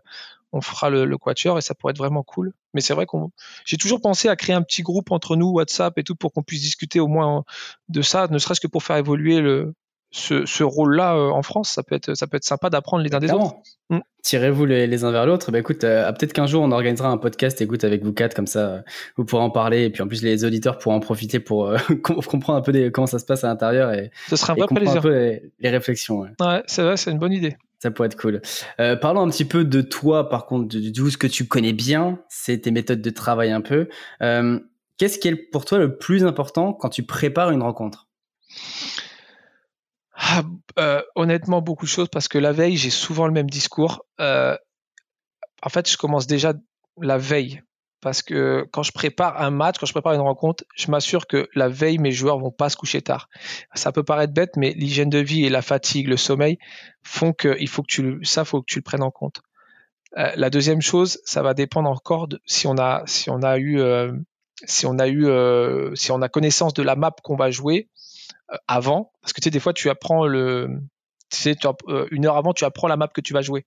[0.55, 2.53] on fera le, le, quatuor et ça pourrait être vraiment cool.
[2.73, 3.31] Mais c'est vrai qu'on,
[3.65, 6.43] j'ai toujours pensé à créer un petit groupe entre nous, WhatsApp et tout, pour qu'on
[6.43, 7.45] puisse discuter au moins
[7.89, 9.75] de ça, ne serait-ce que pour faire évoluer le,
[10.13, 13.19] ce, rôle-là euh, en France, ça peut être, ça peut être sympa d'apprendre les uns
[13.19, 13.57] des autres.
[13.91, 13.99] Mm.
[14.23, 15.51] Tirez-vous les, uns vers l'autre.
[15.51, 18.47] Bah, écoute, euh, peut-être qu'un jour on organisera un podcast, écoute, avec vous quatre, comme
[18.47, 18.81] ça, euh,
[19.17, 19.85] vous pourrez en parler.
[19.85, 23.09] Et puis en plus, les auditeurs pourront en profiter pour comprendre un peu des, comment
[23.09, 24.99] ça se passe à l'intérieur et, Ce sera un vrai plaisir.
[24.99, 26.21] un peu les, réflexions.
[26.21, 27.57] Ouais, c'est vrai, c'est une bonne idée.
[27.85, 28.41] Ça pourrait être cool.
[29.03, 32.19] parlons un petit peu de toi, par contre, de, de, ce que tu connais bien,
[32.31, 33.89] c'est tes méthodes de travail un peu.
[34.97, 38.09] Qu'est-ce qui est pour toi le plus important quand tu prépares une rencontre?
[40.15, 40.43] Ah,
[40.79, 44.07] euh, honnêtement, beaucoup de choses parce que la veille, j'ai souvent le même discours.
[44.21, 44.57] Euh,
[45.63, 46.55] en fait, je commence déjà
[47.01, 47.63] la veille
[48.05, 51.49] parce que quand je prépare un match, quand je prépare une rencontre, je m'assure que
[51.57, 53.29] la veille, mes joueurs vont pas se coucher tard.
[53.75, 56.59] Ça peut paraître bête, mais l'hygiène de vie et la fatigue, le sommeil
[57.03, 59.41] font que il faut que tu ça, faut que tu le prennes en compte.
[60.19, 63.81] Euh, la deuxième chose, ça va dépendre encore si on a si on a eu
[64.65, 65.27] si on a eu
[65.97, 67.89] si on a connaissance de la map qu'on va jouer
[68.53, 70.69] euh, avant, parce que tu sais, des fois, tu apprends le,
[71.31, 71.57] tu sais,
[71.89, 73.65] euh, une heure avant, tu apprends la map que tu vas jouer.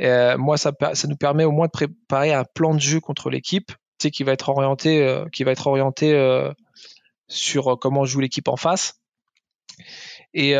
[0.00, 3.30] Euh, moi, ça, ça nous permet au moins de préparer un plan de jeu contre
[3.30, 6.12] l'équipe, tu sais, qui va être orienté, qui va être orienté
[7.28, 9.00] sur comment joue l'équipe en face.
[10.34, 10.56] Et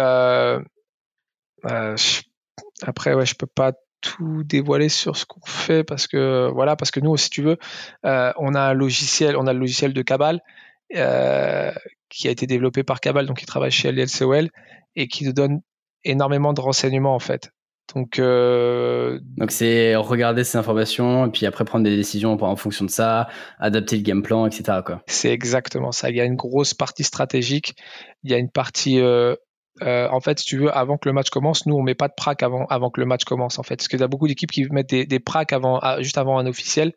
[2.82, 6.91] après, ouais, je peux pas tout dévoiler sur ce qu'on fait parce que voilà, parce
[6.91, 7.59] que nous, si tu veux,
[8.03, 10.41] on a un logiciel, on a le logiciel de Cabal
[10.89, 14.49] qui a été développé par Cabal, donc qui travaille chez LLCOL
[14.95, 15.61] et qui nous donne
[16.05, 17.51] énormément de renseignements en fait.
[17.95, 19.20] Donc, euh...
[19.37, 23.28] donc c'est regarder ces informations et puis après prendre des décisions en fonction de ça,
[23.59, 24.80] adapter le game plan, etc.
[25.07, 26.11] C'est exactement ça.
[26.11, 27.76] Il y a une grosse partie stratégique,
[28.24, 29.37] il y a une partie euh,
[29.82, 32.09] euh, en fait, si tu veux, avant que le match commence, nous, on met pas
[32.09, 33.76] de prac avant, avant que le match commence, en fait.
[33.76, 36.47] Parce qu'il y a beaucoup d'équipes qui mettent des, des pracs avant, juste avant un
[36.47, 36.93] officiel.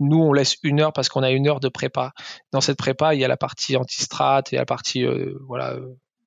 [0.00, 2.12] Nous, on laisse une heure parce qu'on a une heure de prépa.
[2.52, 5.38] Dans cette prépa, il y a la partie anti-strat, il y a la partie, euh,
[5.46, 5.76] voilà,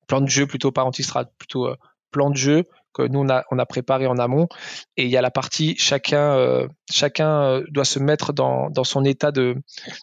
[0.06, 1.76] plan de jeu plutôt, pas anti-strat, plutôt euh,
[2.10, 2.64] plan de jeu
[2.98, 4.48] que nous on a, on a préparé en amont.
[4.96, 8.84] Et il y a la partie chacun, euh, chacun euh, doit se mettre dans, dans
[8.84, 9.56] son état de,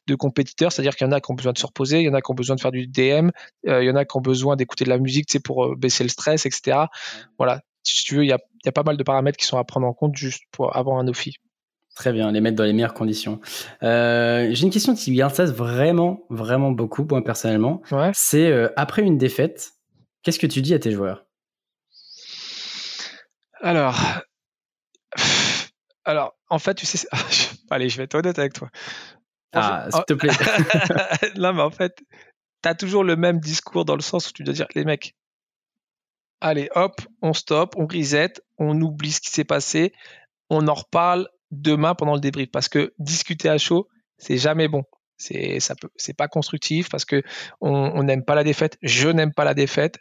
[0.08, 2.10] de compétiteur, c'est-à-dire qu'il y en a qui ont besoin de se reposer, il y
[2.10, 3.30] en a qui ont besoin de faire du DM,
[3.68, 6.04] euh, il y en a qui ont besoin d'écouter de la musique, c'est pour baisser
[6.04, 6.86] le stress, etc.
[7.38, 9.46] Voilà, si tu veux, il y a, il y a pas mal de paramètres qui
[9.46, 11.36] sont à prendre en compte juste pour avoir un OFI.
[11.96, 13.40] Très bien, les mettre dans les meilleures conditions.
[13.82, 17.82] J'ai une question qui m'intéresse vraiment, vraiment beaucoup, moi personnellement.
[18.14, 19.72] C'est après une défaite,
[20.24, 21.26] qu'est-ce que tu dis à tes joueurs?
[23.66, 24.00] Alors,
[26.06, 27.08] alors, en fait, tu sais,
[27.72, 28.70] allez, je vais être honnête avec toi.
[29.54, 30.30] Ah, s'il te plaît.
[31.38, 31.98] non, mais en fait,
[32.62, 35.16] tu as toujours le même discours dans le sens où tu dois dire, les mecs,
[36.42, 39.94] allez, hop, on stop, on reset, on oublie ce qui s'est passé,
[40.52, 42.52] on en reparle demain pendant le débrief.
[42.52, 43.88] Parce que discuter à chaud,
[44.20, 44.84] c'est jamais bon.
[45.18, 47.24] C'est ça peut, c'est pas constructif parce que
[47.62, 48.78] on n'aime pas la défaite.
[48.84, 49.98] Je n'aime pas la défaite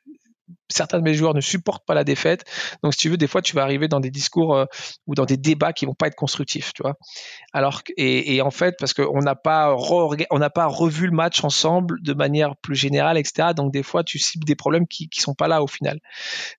[0.69, 2.45] certains de mes joueurs ne supportent pas la défaite.
[2.83, 4.65] Donc, si tu veux, des fois, tu vas arriver dans des discours euh,
[5.07, 6.97] ou dans des débats qui vont pas être constructifs, tu vois.
[7.53, 9.77] Alors, et, en fait, parce qu'on n'a pas,
[10.31, 13.49] on n'a pas revu le match ensemble de manière plus générale, etc.
[13.55, 16.01] Donc, des fois, tu cibles des problèmes qui, qui sont pas là au final.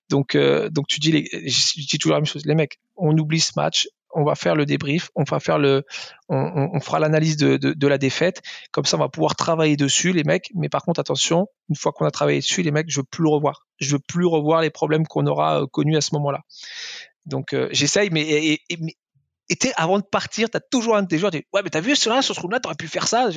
[0.08, 1.28] Donc, euh, donc tu dis, les,
[1.76, 4.64] dis toujours la même chose, les mecs, on oublie ce match, on va faire le
[4.64, 5.84] débrief, on va faire le,
[6.28, 8.42] on, fera l'analyse de, la défaite.
[8.72, 10.50] Comme ça, on va pouvoir travailler dessus, les mecs.
[10.54, 13.22] Mais par contre, attention, une fois qu'on a travaillé dessus, les mecs, je veux plus
[13.22, 13.66] le revoir.
[13.78, 16.40] Je veux plus revoir les problèmes qu'on aura euh, connus à ce moment-là.
[17.26, 18.60] Donc, euh, j'essaye, mais, et,
[19.76, 21.80] avant de partir, tu as toujours un de tes joueurs qui dit Ouais, mais t'as
[21.80, 23.28] vu sur là, sur ce round-là, t'aurais pu faire ça.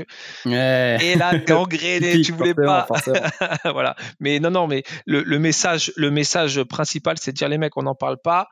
[0.46, 2.88] Et là, gangréné, tu voulais pas.
[3.66, 3.96] voilà.
[4.22, 7.76] Mais non, non, mais le, le, message, le message principal, c'est de dire Les mecs,
[7.76, 8.48] on n'en parle pas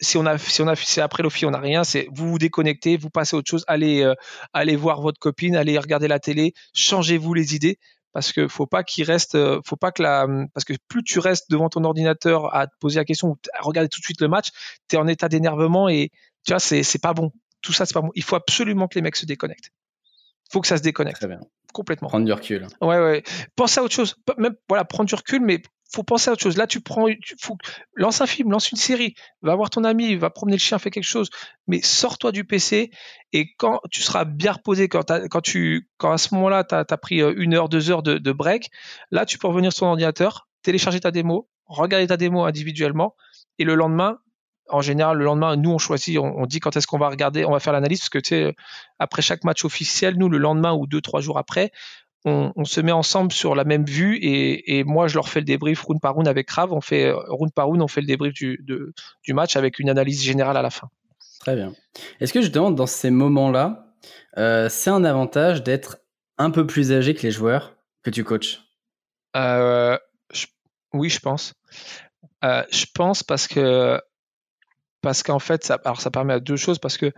[0.00, 2.38] si on a si on a c'est après l'office on n'a rien c'est vous vous
[2.38, 4.14] déconnectez vous passez à autre chose allez euh,
[4.52, 7.78] allez voir votre copine allez regarder la télé changez-vous les idées
[8.12, 11.18] parce que faut pas qu'il reste euh, faut pas que la parce que plus tu
[11.18, 14.20] restes devant ton ordinateur à te poser la question ou à regarder tout de suite
[14.20, 14.48] le match
[14.88, 16.10] tu es en état d'énervement et
[16.44, 17.32] tu vois c'est c'est pas bon.
[17.62, 18.10] Tout ça c'est pas bon.
[18.14, 19.70] Il faut absolument que les mecs se déconnectent.
[20.50, 21.18] Faut que ça se déconnecte.
[21.18, 21.40] Très bien.
[21.72, 22.08] complètement.
[22.08, 22.66] Prendre du recul.
[22.80, 23.22] Ouais ouais.
[23.56, 24.16] Pense à autre chose.
[24.38, 26.56] Même voilà prendre du recul mais faut penser à autre chose.
[26.56, 27.56] Là, tu prends, tu, faut,
[27.94, 30.90] lance un film, lance une série, va voir ton ami, va promener le chien, fais
[30.90, 31.30] quelque chose.
[31.66, 32.90] Mais sors-toi du PC
[33.32, 37.22] et quand tu seras bien reposé, quand, tu, quand à ce moment-là, tu as, pris
[37.22, 38.70] euh, une heure, deux heures de, de, break,
[39.10, 43.14] là, tu peux revenir sur ton ordinateur, télécharger ta démo, regarder ta démo individuellement
[43.58, 44.18] et le lendemain,
[44.68, 47.50] en général, le lendemain, nous, on choisit, on, dit quand est-ce qu'on va regarder, on
[47.50, 48.56] va faire l'analyse, parce que tu sais,
[48.98, 51.72] après chaque match officiel, nous, le lendemain ou deux, trois jours après,
[52.24, 55.82] on, se met ensemble sur la même vue et, moi je leur fais le débrief
[55.82, 56.72] round par round avec Rav.
[56.72, 58.64] On fait round par round, on fait le débrief du,
[59.22, 60.88] du match avec une analyse générale à la fin.
[61.40, 61.72] Très bien.
[62.20, 63.86] Est-ce que justement dans ces moments-là,
[64.36, 65.98] euh, c'est un avantage d'être
[66.38, 68.62] un peu plus âgé que les joueurs que tu coaches?
[69.36, 69.98] Euh,
[70.92, 71.54] Oui, je pense.
[72.44, 74.00] Euh, je pense parce que
[75.02, 77.12] parce qu'en fait, ça, alors ça permet à deux choses parce que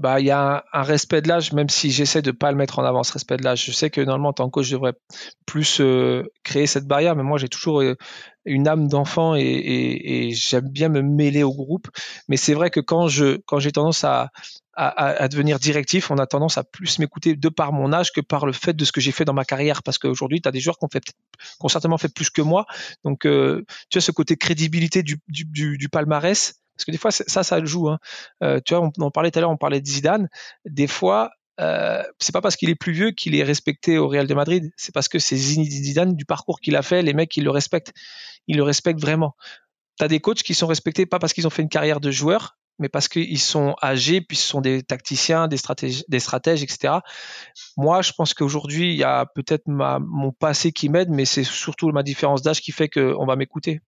[0.00, 2.78] bah, il y a un, respect de l'âge, même si j'essaie de pas le mettre
[2.78, 3.66] en avant, ce respect de l'âge.
[3.66, 4.94] Je sais que normalement, en tant que coach, je devrais
[5.44, 7.96] plus euh, créer cette barrière, mais moi, j'ai toujours euh,
[8.46, 11.88] une âme d'enfant et, j'aime bien me mêler au groupe.
[12.28, 14.30] Mais c'est vrai que quand je, quand j'ai tendance à,
[14.72, 18.46] à, devenir directif, on a tendance à plus m'écouter de par mon âge que par
[18.46, 19.82] le fait de ce que j'ai fait dans ma carrière.
[19.82, 22.64] Parce qu'aujourd'hui, tu as des joueurs qui ont, fait, qui certainement fait plus que moi.
[23.04, 27.10] Donc, euh, tu as ce côté crédibilité du, du, du palmarès parce que des fois,
[27.10, 27.88] ça, ça le joue.
[27.88, 27.98] Hein.
[28.42, 30.28] Euh, tu vois, on, en parlait tout à l'heure, on parlait de Zidane.
[30.64, 34.26] Des fois, euh, c'est pas parce qu'il est plus vieux qu'il est respecté au Real
[34.26, 34.72] de Madrid.
[34.76, 37.92] C'est parce que c'est Zidane du parcours qu'il a fait, les mecs ils le respectent,
[38.46, 39.36] ils le respectent vraiment.
[39.98, 42.10] Tu as des coachs qui sont respectés pas parce qu'ils ont fait une carrière de
[42.10, 46.94] joueur, mais parce qu'ils sont âgés, puis ce sont des tacticiens, des stratèges, etc.
[47.76, 51.90] Moi, je pense qu'aujourd'hui, il y a peut-être mon passé qui m'aide, mais c'est surtout
[51.90, 53.82] ma différence d'âge qui fait qu'on va m'écouter.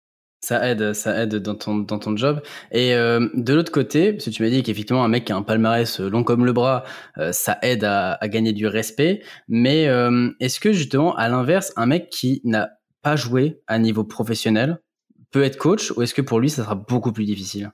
[0.44, 2.42] Ça aide, ça aide dans ton, job.
[2.72, 5.36] Et euh, de l'autre côté, parce que tu m'as dit qu'effectivement un mec qui a
[5.36, 6.82] un palmarès long comme le bras,
[7.18, 9.22] euh, ça aide à, gagner du respect.
[9.46, 12.70] Mais euh, est-ce que justement, à l'inverse, un mec qui n'a
[13.02, 14.80] pas joué à niveau professionnel
[15.30, 17.70] peut être coach ou est-ce que pour lui, ça sera beaucoup plus difficile?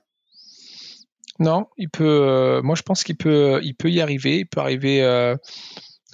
[1.39, 2.61] Non, il peut.
[2.63, 4.41] moi, je pense qu'il peut, peut y arriver.
[4.41, 5.01] Il peut arriver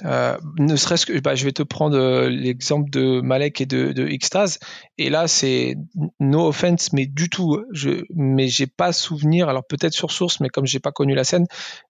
[0.04, 3.94] Euh, ne serait-ce que, bah, je vais te prendre euh, l'exemple de Malek et de,
[3.94, 4.10] de.
[4.98, 5.78] Et là, c'est
[6.20, 7.64] no offense, mais du tout.
[7.72, 9.48] Je, mais j'ai pas souvenir.
[9.48, 11.46] Alors peut-être sur source, mais comme j'ai pas connu la scène,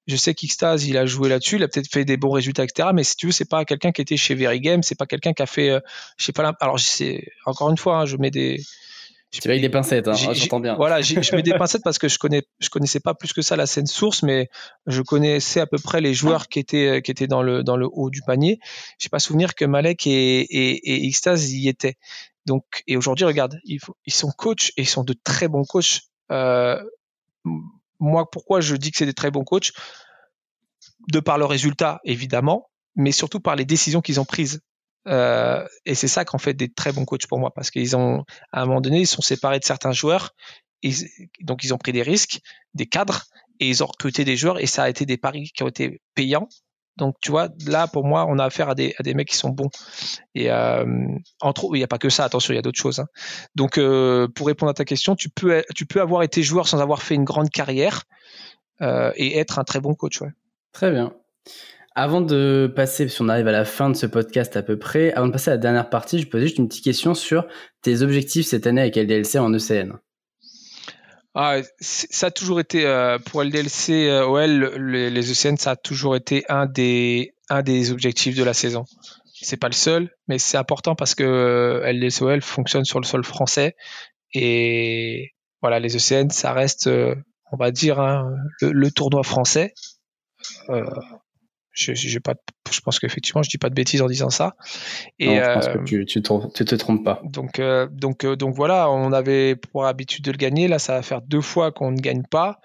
[0.08, 2.90] je sais qu'Xtase, il a joué là-dessus, il a peut-être fait des bons résultats, etc.
[2.94, 5.34] Mais si tu veux, c'est pas quelqu'un qui était chez Very Game, c'est pas quelqu'un
[5.34, 5.80] qui a fait, euh,
[6.18, 6.54] je sais pas.
[6.60, 6.78] Alors
[7.46, 8.62] encore une fois, hein, je mets des
[9.32, 10.76] tu avec des pincettes, hein, j'entends bien.
[10.76, 13.56] Voilà, je mets des pincettes parce que je connais, je connaissais pas plus que ça
[13.56, 14.50] la scène source, mais
[14.88, 17.88] je connaissais à peu près les joueurs qui étaient, qui étaient dans le, dans le
[17.92, 18.60] haut du panier.
[18.98, 21.98] J'ai pas souvenir que Malek et, et, y étaient.
[22.46, 26.02] Donc, et aujourd'hui, regarde, ils, ils, sont coachs et ils sont de très bons coachs.
[26.32, 26.82] Euh,
[28.00, 29.72] moi, pourquoi je dis que c'est des très bons coachs?
[31.12, 34.62] De par le résultat, évidemment, mais surtout par les décisions qu'ils ont prises.
[35.08, 38.24] Euh, et c'est ça qu'en fait des très bons coachs pour moi, parce qu'ils ont,
[38.52, 40.32] à un moment donné, ils sont séparés de certains joueurs,
[41.42, 42.40] donc ils ont pris des risques,
[42.74, 43.24] des cadres,
[43.60, 46.02] et ils ont recruté des joueurs, et ça a été des paris qui ont été
[46.14, 46.48] payants.
[46.98, 49.70] Donc tu vois, là pour moi, on a affaire à des, mecs qui sont bons.
[50.34, 50.86] Et euh,
[51.42, 53.00] entre il n'y a pas que ça, attention, il y a d'autres choses.
[53.00, 53.08] Hein.
[53.56, 55.62] Donc euh, pour répondre à ta question, tu peux,
[55.96, 58.04] avoir été joueur sans avoir fait une grande carrière
[58.82, 60.20] euh, et être un très bon coach.
[60.72, 61.14] Très bien.
[61.98, 65.14] Avant de passer, si on arrive à la fin de ce podcast à peu près,
[65.14, 67.48] avant de passer à la dernière partie, je posais juste une petite question sur
[67.82, 69.94] tes objectifs cette année avec LDLC en ECN.
[71.36, 76.18] Ah, ça a toujours été, euh, pour LDLC euh, OL, les, ECN, ça a toujours
[76.18, 78.84] été un des, un des objectifs de la saison.
[79.34, 83.06] C'est pas le seul, mais c'est important parce que euh, LDLC OL fonctionne sur le
[83.06, 83.78] sol français.
[84.34, 85.32] Et
[85.62, 89.74] voilà, les ECN, ça reste, on va dire, hein, le, tournoi français
[91.76, 92.36] je, pas,
[92.72, 94.56] je pense qu'effectivement, je dis pas de bêtises en disant ça.
[95.20, 97.22] Et, je pense que tu, tu, te, te trompes pas.
[97.26, 100.68] Donc, euh, donc, euh, donc voilà, on avait pour habitude de le gagner.
[100.68, 102.60] Là, ça va faire deux fois qu'on ne gagne pas.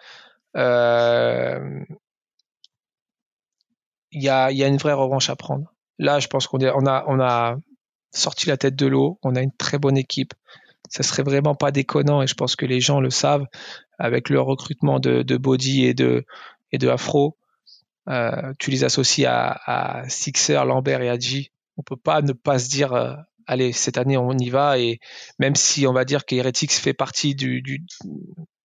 [0.57, 1.81] Euh,
[4.13, 5.73] il y, a, y, a, une vraie revanche à prendre.
[5.99, 7.57] Là, je pense qu'on on a, on a
[8.13, 9.19] sorti la tête de l'eau.
[9.23, 10.35] On a une très bonne équipe.
[10.89, 13.47] Ça serait vraiment pas déconnant et je pense que les gens le savent
[13.99, 16.25] avec le recrutement de, de Body et de,
[16.73, 17.37] et de Afro
[18.11, 21.51] euh, tu les associes à, Sixer, Lambert et Adji.
[21.77, 23.15] On peut pas ne pas se dire, euh,
[23.47, 24.79] allez, cette année on y va.
[24.79, 24.99] Et
[25.39, 27.87] même si on va dire qu'Heretics fait partie du,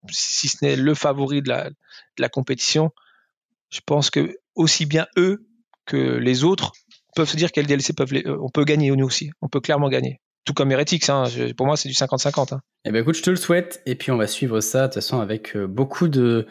[0.10, 2.92] si ce n'est le favori de la, compétition,
[3.70, 5.48] je pense que aussi bien eux
[5.86, 6.74] que les autres
[7.16, 9.32] peuvent se dire quels DLC peuvent les, euh, on peut gagner nous aussi.
[9.42, 11.10] On peut clairement gagner tout comme Heretics.
[11.10, 11.26] Hein.
[11.58, 12.54] pour moi, c'est du 50-50.
[12.54, 12.62] Hein.
[12.86, 13.82] Eh ben écoute, je te le souhaite.
[13.86, 16.48] Et puis on va suivre ça de toute façon avec euh, beaucoup de,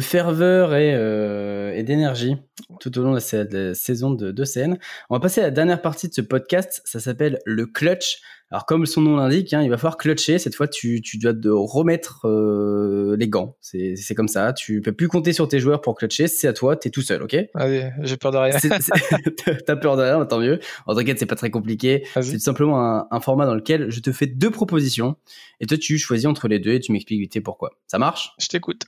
[0.00, 2.36] ferveur et, euh, et d'énergie
[2.78, 4.78] tout au long de cette saison de, de scène.
[5.08, 6.82] On va passer à la dernière partie de ce podcast.
[6.84, 8.20] Ça s'appelle le clutch.
[8.50, 10.38] Alors comme son nom l'indique, hein, il va falloir clutcher.
[10.38, 13.56] Cette fois, tu, tu dois te remettre euh, les gants.
[13.60, 14.54] C'est comme ça.
[14.54, 16.28] Tu peux plus compter sur tes joueurs pour clutcher.
[16.28, 16.74] C'est à toi.
[16.76, 17.36] T'es tout seul, ok?
[17.54, 18.56] Allez, j'ai peur de rien.
[19.66, 20.60] T'as peur de rien, tant mieux.
[20.86, 22.06] En t'inquiète, c'est pas très compliqué.
[22.14, 25.16] C'est tout simplement un, un, format dans lequel je te fais deux propositions
[25.60, 27.72] et toi tu choisis entre les deux et tu m'expliques pourquoi.
[27.86, 28.32] Ça marche?
[28.40, 28.86] Je t'écoute.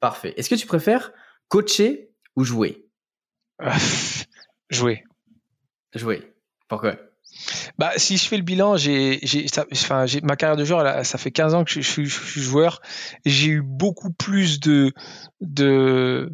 [0.00, 0.34] Parfait.
[0.36, 1.12] Est-ce que tu préfères
[1.48, 2.88] coacher ou jouer?
[4.70, 5.04] Jouer.
[5.94, 6.32] Jouer.
[6.66, 6.96] Pourquoi?
[7.78, 9.20] Bah, si je fais le bilan, j'ai,
[9.72, 12.80] enfin, j'ai ma carrière de joueur, ça fait 15 ans que je, suis joueur.
[13.24, 14.92] J'ai eu beaucoup plus de,
[15.40, 16.30] de,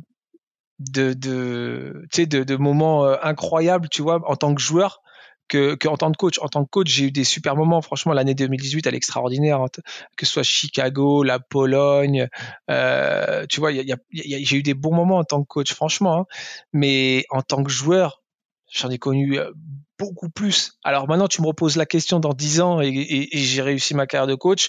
[0.78, 5.02] de, de, de, de moments euh, incroyables, tu vois, en tant que joueur
[5.48, 6.38] que, en tant que coach.
[6.40, 7.80] En tant que coach, j'ai eu des super moments.
[7.82, 9.60] Franchement, l'année 2018, elle est extraordinaire.
[9.60, 9.68] Hein,
[10.16, 12.28] que ce soit Chicago, la Pologne,
[12.70, 16.20] euh, tu vois, j'ai eu des bons moments en tant que coach, franchement.
[16.20, 16.26] Hein.
[16.72, 18.22] Mais en tant que joueur,
[18.70, 19.50] j'en ai connu euh,
[19.98, 20.78] beaucoup plus.
[20.84, 24.06] Alors maintenant, tu me reposes la question dans 10 ans et, et, j'ai réussi ma
[24.06, 24.68] carrière de coach.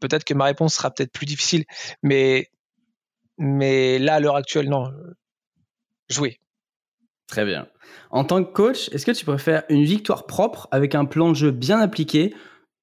[0.00, 1.64] Peut-être que ma réponse sera peut-être plus difficile.
[2.02, 2.50] Mais,
[3.38, 4.90] mais là, à l'heure actuelle, non.
[6.08, 6.38] Jouer.
[7.26, 7.66] Très bien.
[8.10, 11.34] En tant que coach, est-ce que tu préfères une victoire propre avec un plan de
[11.34, 12.34] jeu bien appliqué,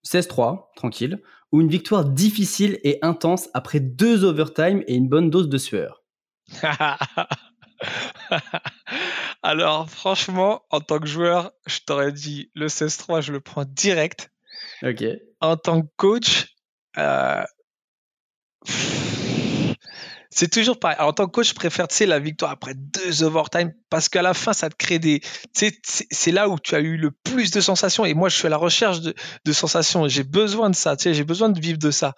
[0.06, 1.22] 16-3, tranquille,
[1.52, 6.04] ou une victoire difficile et intense après deux overtime et une bonne dose de sueur?
[9.42, 14.32] Alors, franchement, en tant que joueur, je t'aurais dit le 16-3, je le prends direct.
[14.84, 15.04] Ok.
[15.40, 16.56] En tant que coach,
[16.98, 17.44] euh,
[20.30, 20.98] c'est toujours pareil.
[21.00, 24.54] en tant que coach, je préfère la victoire après deux overtime parce qu'à la fin,
[24.54, 25.22] ça te crée des.
[25.54, 28.06] C'est là où tu as eu le plus de sensations.
[28.06, 29.14] Et moi, je suis à la recherche de,
[29.46, 30.08] de sensations.
[30.08, 30.96] J'ai besoin de ça.
[31.00, 32.14] J'ai besoin de vivre de ça.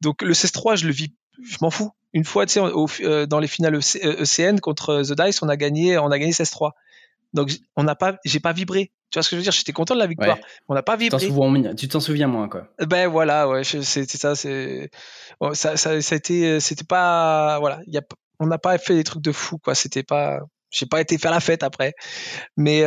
[0.00, 1.14] Donc, le 16-3, je le vis.
[1.42, 1.92] Je m'en fous.
[2.12, 5.56] Une fois, tu sais, euh, dans les finales ECN e contre The Dice, on a
[5.56, 6.72] gagné, on a gagné 16-3.
[7.32, 8.92] Donc, on n'a pas, j'ai pas vibré.
[9.10, 9.52] Tu vois ce que je veux dire?
[9.52, 10.38] J'étais content de la victoire.
[10.68, 11.18] On n'a pas vibré.
[11.74, 12.68] Tu t'en souviens moins, quoi.
[12.86, 14.34] Ben voilà, ouais, c'est ça.
[14.34, 14.90] C'est
[15.54, 17.80] ça, ça, ça a été, c'était pas, voilà.
[17.86, 18.02] Y a,
[18.38, 19.74] on n'a pas fait des trucs de fou, quoi.
[19.74, 20.40] C'était pas,
[20.70, 21.94] j'ai pas été faire la fête après.
[22.56, 22.84] Mais,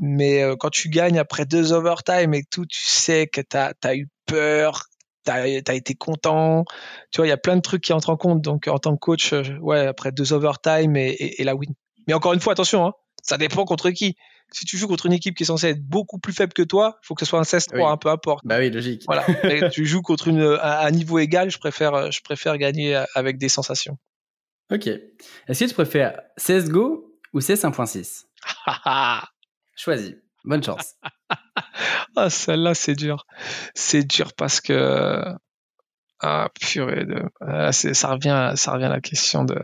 [0.00, 4.08] mais quand tu gagnes après deux overtime et tout, tu sais que tu as, eu
[4.26, 4.87] peur,
[5.32, 6.64] tu as, été content.
[7.10, 8.42] Tu vois, il y a plein de trucs qui entrent en compte.
[8.42, 11.72] Donc, en tant que coach, ouais, après deux overtime et, et, la win.
[12.06, 14.16] Mais encore une fois, attention, hein, ça dépend contre qui
[14.50, 16.98] si tu joues contre une équipe qui est censée être beaucoup plus faible que toi,
[17.02, 18.46] il faut que ce soit un 16-3, un peu importe.
[18.46, 19.02] Bah oui, logique.
[19.06, 19.24] Voilà.
[19.72, 23.98] tu joues contre une, un, niveau égal, je préfère, je préfère gagner avec des sensations.
[24.72, 24.86] Ok.
[24.86, 28.24] Est-ce que tu préfères CSGO ou CS 1.6
[29.76, 30.14] Choisis.
[30.44, 30.94] Bonne chance.
[32.16, 33.26] ah, celle-là, c'est dur.
[33.74, 35.22] C'est dur parce que.
[36.20, 37.04] Ah, purée.
[37.04, 37.22] De...
[37.40, 39.56] Ah, ça, revient, ça revient à la question de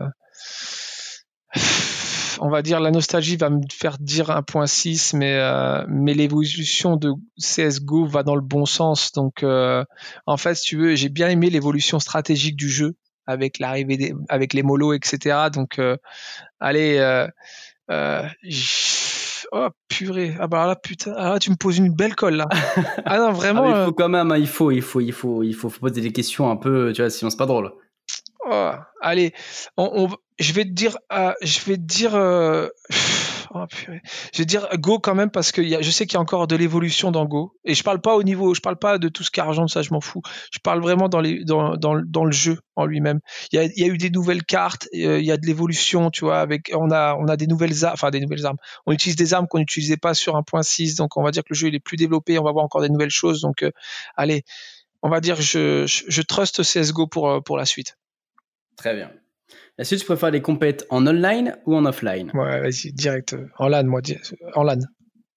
[2.39, 7.13] on va dire la nostalgie va me faire dire 1.6, mais euh, mais l'évolution de
[7.39, 9.11] CS:GO va dans le bon sens.
[9.11, 9.83] Donc euh,
[10.25, 12.95] en fait, si tu veux, j'ai bien aimé l'évolution stratégique du jeu
[13.27, 15.47] avec l'arrivée avec les molos, etc.
[15.51, 15.97] Donc euh,
[16.59, 17.27] allez.
[19.57, 22.49] Oh purée, ah bah là putain, ah tu me poses une belle colle là.
[23.05, 23.63] ah non vraiment.
[23.63, 26.01] Ah, il faut quand même, hein, il faut, il faut, il faut, il faut, poser
[26.01, 27.71] des questions un peu, tu vois, sinon c'est pas drôle.
[28.45, 29.33] Oh, allez,
[29.77, 32.67] on, je vais te dire, euh, je vais te dire, euh,
[33.53, 33.65] oh,
[34.33, 36.55] je vais dire Go quand même parce que je sais qu'il y a encore de
[36.55, 37.53] l'évolution dans Go.
[37.63, 39.67] Et je parle pas au niveau, je parle pas de tout ce qui est argent,
[39.67, 40.21] ça je m'en fous.
[40.51, 43.19] Je parle vraiment dans, le jeu en lui-même.
[43.51, 46.39] Il y, a, eu des nouvelles cartes, euh, il y a de l'évolution, tu vois.
[46.39, 48.57] Avec, on a, des nouvelles armes, enfin des nouvelles armes.
[48.85, 51.55] On utilise des armes qu'on n'utilisait pas sur 1.6, donc on va dire que le
[51.55, 52.39] jeu est plus développé.
[52.39, 53.41] On va voir encore des nouvelles choses.
[53.41, 53.65] Donc
[54.15, 54.43] allez,
[55.01, 57.97] on va dire je, je, trust CS:GO pour pour la suite.
[58.77, 59.11] Très bien.
[59.77, 62.31] Est-ce que tu préfères les compètes en online ou en offline?
[62.33, 63.35] Ouais, vas-y, direct.
[63.57, 64.01] En LAN, moi.
[64.53, 64.79] En LAN.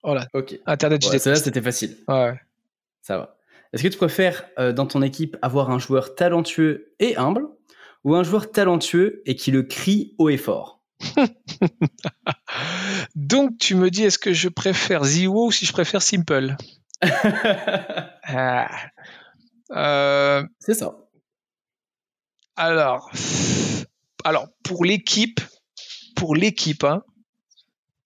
[0.05, 0.27] En LAN.
[0.33, 0.59] Ok.
[0.67, 1.97] Internet, ouais, Ça, c'était facile.
[2.07, 2.41] Ouais.
[3.03, 3.37] Ça va.
[3.73, 7.47] Est-ce que tu préfères, euh, dans ton équipe, avoir un joueur talentueux et humble
[8.05, 10.83] ou un joueur talentueux et qui le crie haut et fort?
[13.15, 16.57] Donc, tu me dis, est-ce que je préfère Zero ou si je préfère Simple?
[18.31, 18.69] Ah.
[19.71, 20.95] euh, C'est ça.
[22.57, 23.11] Alors,
[24.25, 25.41] alors pour l'équipe,
[26.17, 27.03] pour l'équipe, hein,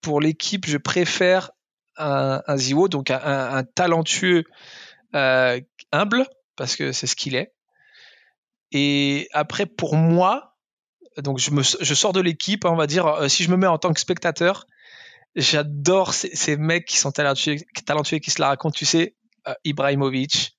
[0.01, 1.51] pour l'équipe, je préfère
[1.97, 4.43] un, un donc un, talentueux
[5.15, 5.59] euh,
[5.91, 7.53] humble, parce que c'est ce qu'il est.
[8.71, 10.55] Et après, pour moi,
[11.17, 13.77] donc je, sors de l'équipe, hein, on va dire, euh, si je me mets en
[13.77, 14.65] tant que spectateur,
[15.35, 18.75] j'adore ces, mecs qui sont talentueux, talentueux, qui se la racontent.
[18.75, 19.15] Tu sais,
[19.47, 20.57] euh, Ibrahimovic,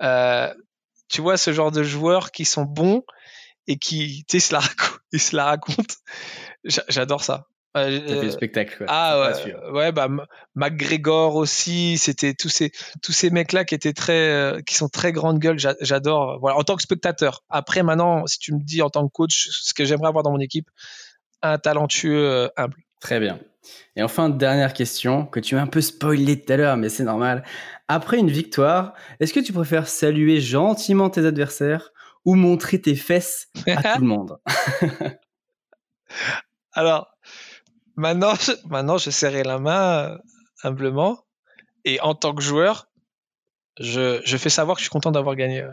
[0.00, 3.04] tu vois, ce genre de joueurs qui sont bons
[3.66, 4.60] et qui, tu sais, se la,
[5.12, 5.96] il se la raconte.
[6.64, 7.46] J'adore ça.
[7.76, 8.76] Euh, fait le spectacle.
[8.78, 8.86] Quoi.
[8.88, 10.08] Ah ouais, ouais, bah
[10.54, 12.70] McGregor aussi, c'était tous ces
[13.02, 15.58] tous ces mecs là qui étaient très, euh, qui sont très grande gueule.
[15.80, 16.38] J'adore.
[16.40, 17.42] Voilà, en tant que spectateur.
[17.48, 20.30] Après maintenant, si tu me dis en tant que coach, ce que j'aimerais avoir dans
[20.30, 20.70] mon équipe,
[21.42, 22.76] un talentueux euh, humble.
[23.00, 23.40] Très bien.
[23.96, 27.04] Et enfin, dernière question que tu as un peu spoilé tout à l'heure, mais c'est
[27.04, 27.42] normal.
[27.88, 31.92] Après une victoire, est-ce que tu préfères saluer gentiment tes adversaires
[32.24, 34.38] ou montrer tes fesses à tout le monde
[36.72, 37.08] Alors,
[37.96, 38.34] maintenant,
[38.66, 40.18] maintenant, je serrais la main euh,
[40.62, 41.24] humblement.
[41.84, 42.88] Et en tant que joueur,
[43.78, 45.66] je, je fais savoir que je suis content d'avoir gagné.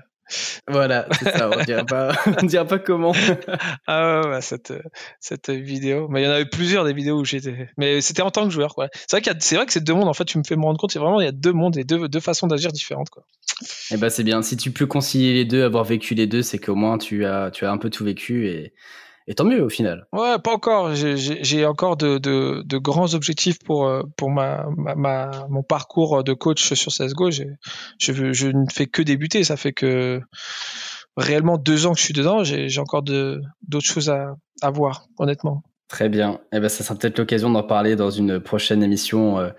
[0.67, 2.13] Voilà, c'est ça, on ne dira pas,
[2.43, 3.13] dira pas comment.
[3.87, 4.73] ah ouais, cette,
[5.19, 6.07] cette vidéo.
[6.09, 7.69] Mais il y en avait plusieurs des vidéos où j'étais.
[7.77, 8.89] Mais c'était en tant que joueur, quoi.
[8.93, 10.63] C'est vrai, qu'il c'est vrai que c'est deux mondes, en fait, tu me fais me
[10.63, 13.09] rendre compte, c'est vraiment, il y a deux mondes et deux, deux façons d'agir différentes,
[13.09, 13.23] quoi.
[13.61, 14.41] Et eh ben c'est bien.
[14.41, 17.51] Si tu peux concilier les deux, avoir vécu les deux, c'est qu'au moins tu as,
[17.51, 18.73] tu as un peu tout vécu et,
[19.31, 20.05] et tant mieux au final.
[20.11, 20.93] Ouais, pas encore.
[20.93, 26.33] J'ai encore de, de, de, grands objectifs pour, euh, pour ma, ma, mon parcours de
[26.33, 27.31] coach sur CSGO.
[27.31, 27.45] Je,
[27.97, 29.45] je ne fais que débuter.
[29.45, 30.19] Ça fait que
[31.15, 32.43] réellement deux ans que je suis dedans.
[32.43, 35.63] J'ai encore d'autres choses à, à voir, honnêtement.
[35.87, 36.33] Très bien.
[36.51, 39.39] Et eh ben, ça sera peut-être l'occasion d'en parler dans une prochaine émission.
[39.39, 39.51] Euh,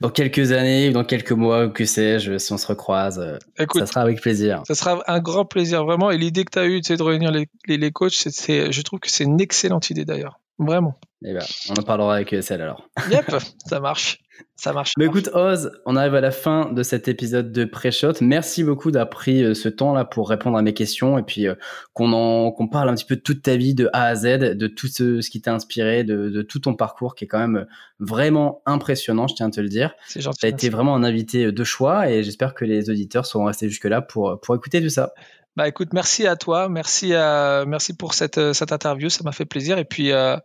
[0.00, 3.86] dans quelques années, dans quelques mois, ou que sais-je, si on se recroise, euh, ça
[3.86, 4.62] sera avec plaisir.
[4.66, 6.10] Ça sera un grand plaisir, vraiment.
[6.10, 9.10] Et l'idée que tu as eue de réunir les, les, les coachs, je trouve que
[9.10, 10.40] c'est une excellente idée d'ailleurs.
[10.58, 10.98] Vraiment.
[11.24, 12.88] Eh ben, on en parlera avec ESL alors.
[13.10, 14.18] Yep, ça marche.
[14.54, 14.92] Ça marche.
[14.98, 18.14] Mais écoute, Oz, on arrive à la fin de cet épisode de Pré-Shot.
[18.20, 21.54] Merci beaucoup d'avoir pris euh, ce temps-là pour répondre à mes questions et puis euh,
[21.92, 24.56] qu'on en qu'on parle un petit peu de toute ta vie de A à Z,
[24.56, 27.38] de tout ce, ce qui t'a inspiré, de, de, tout ton parcours qui est quand
[27.38, 27.66] même
[27.98, 29.94] vraiment impressionnant, je tiens à te le dire.
[30.06, 30.38] C'est gentil.
[30.38, 33.68] Tu as été vraiment un invité de choix et j'espère que les auditeurs seront restés
[33.68, 35.12] jusque-là pour, pour écouter tout ça.
[35.58, 39.44] Bah écoute, merci à toi, merci à, merci pour cette, cette interview, ça m'a fait
[39.44, 40.36] plaisir et puis euh,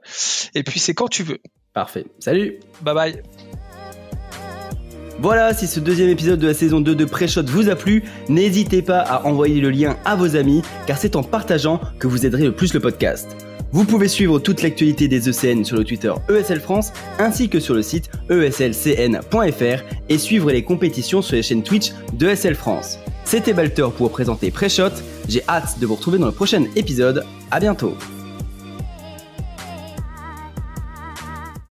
[0.55, 1.38] et puis c'est quand tu veux.
[1.72, 2.07] Parfait.
[2.18, 2.59] Salut.
[2.82, 3.24] Bye bye.
[5.20, 8.82] Voilà, si ce deuxième épisode de la saison 2 de Pré-Shot vous a plu, n'hésitez
[8.82, 12.45] pas à envoyer le lien à vos amis, car c'est en partageant que vous aiderez
[12.45, 13.38] le plus le podcast.
[13.72, 17.76] Vous pouvez suivre toute l'actualité des ECN sur le Twitter ESL France ainsi que sur
[17.76, 22.97] le site eslcn.fr et suivre les compétitions sur les chaînes Twitch de ESL France.
[23.26, 24.89] C'était Balter pour présenter Preshot.
[25.28, 27.26] J'ai hâte de vous retrouver dans le prochain épisode.
[27.51, 27.95] À bientôt.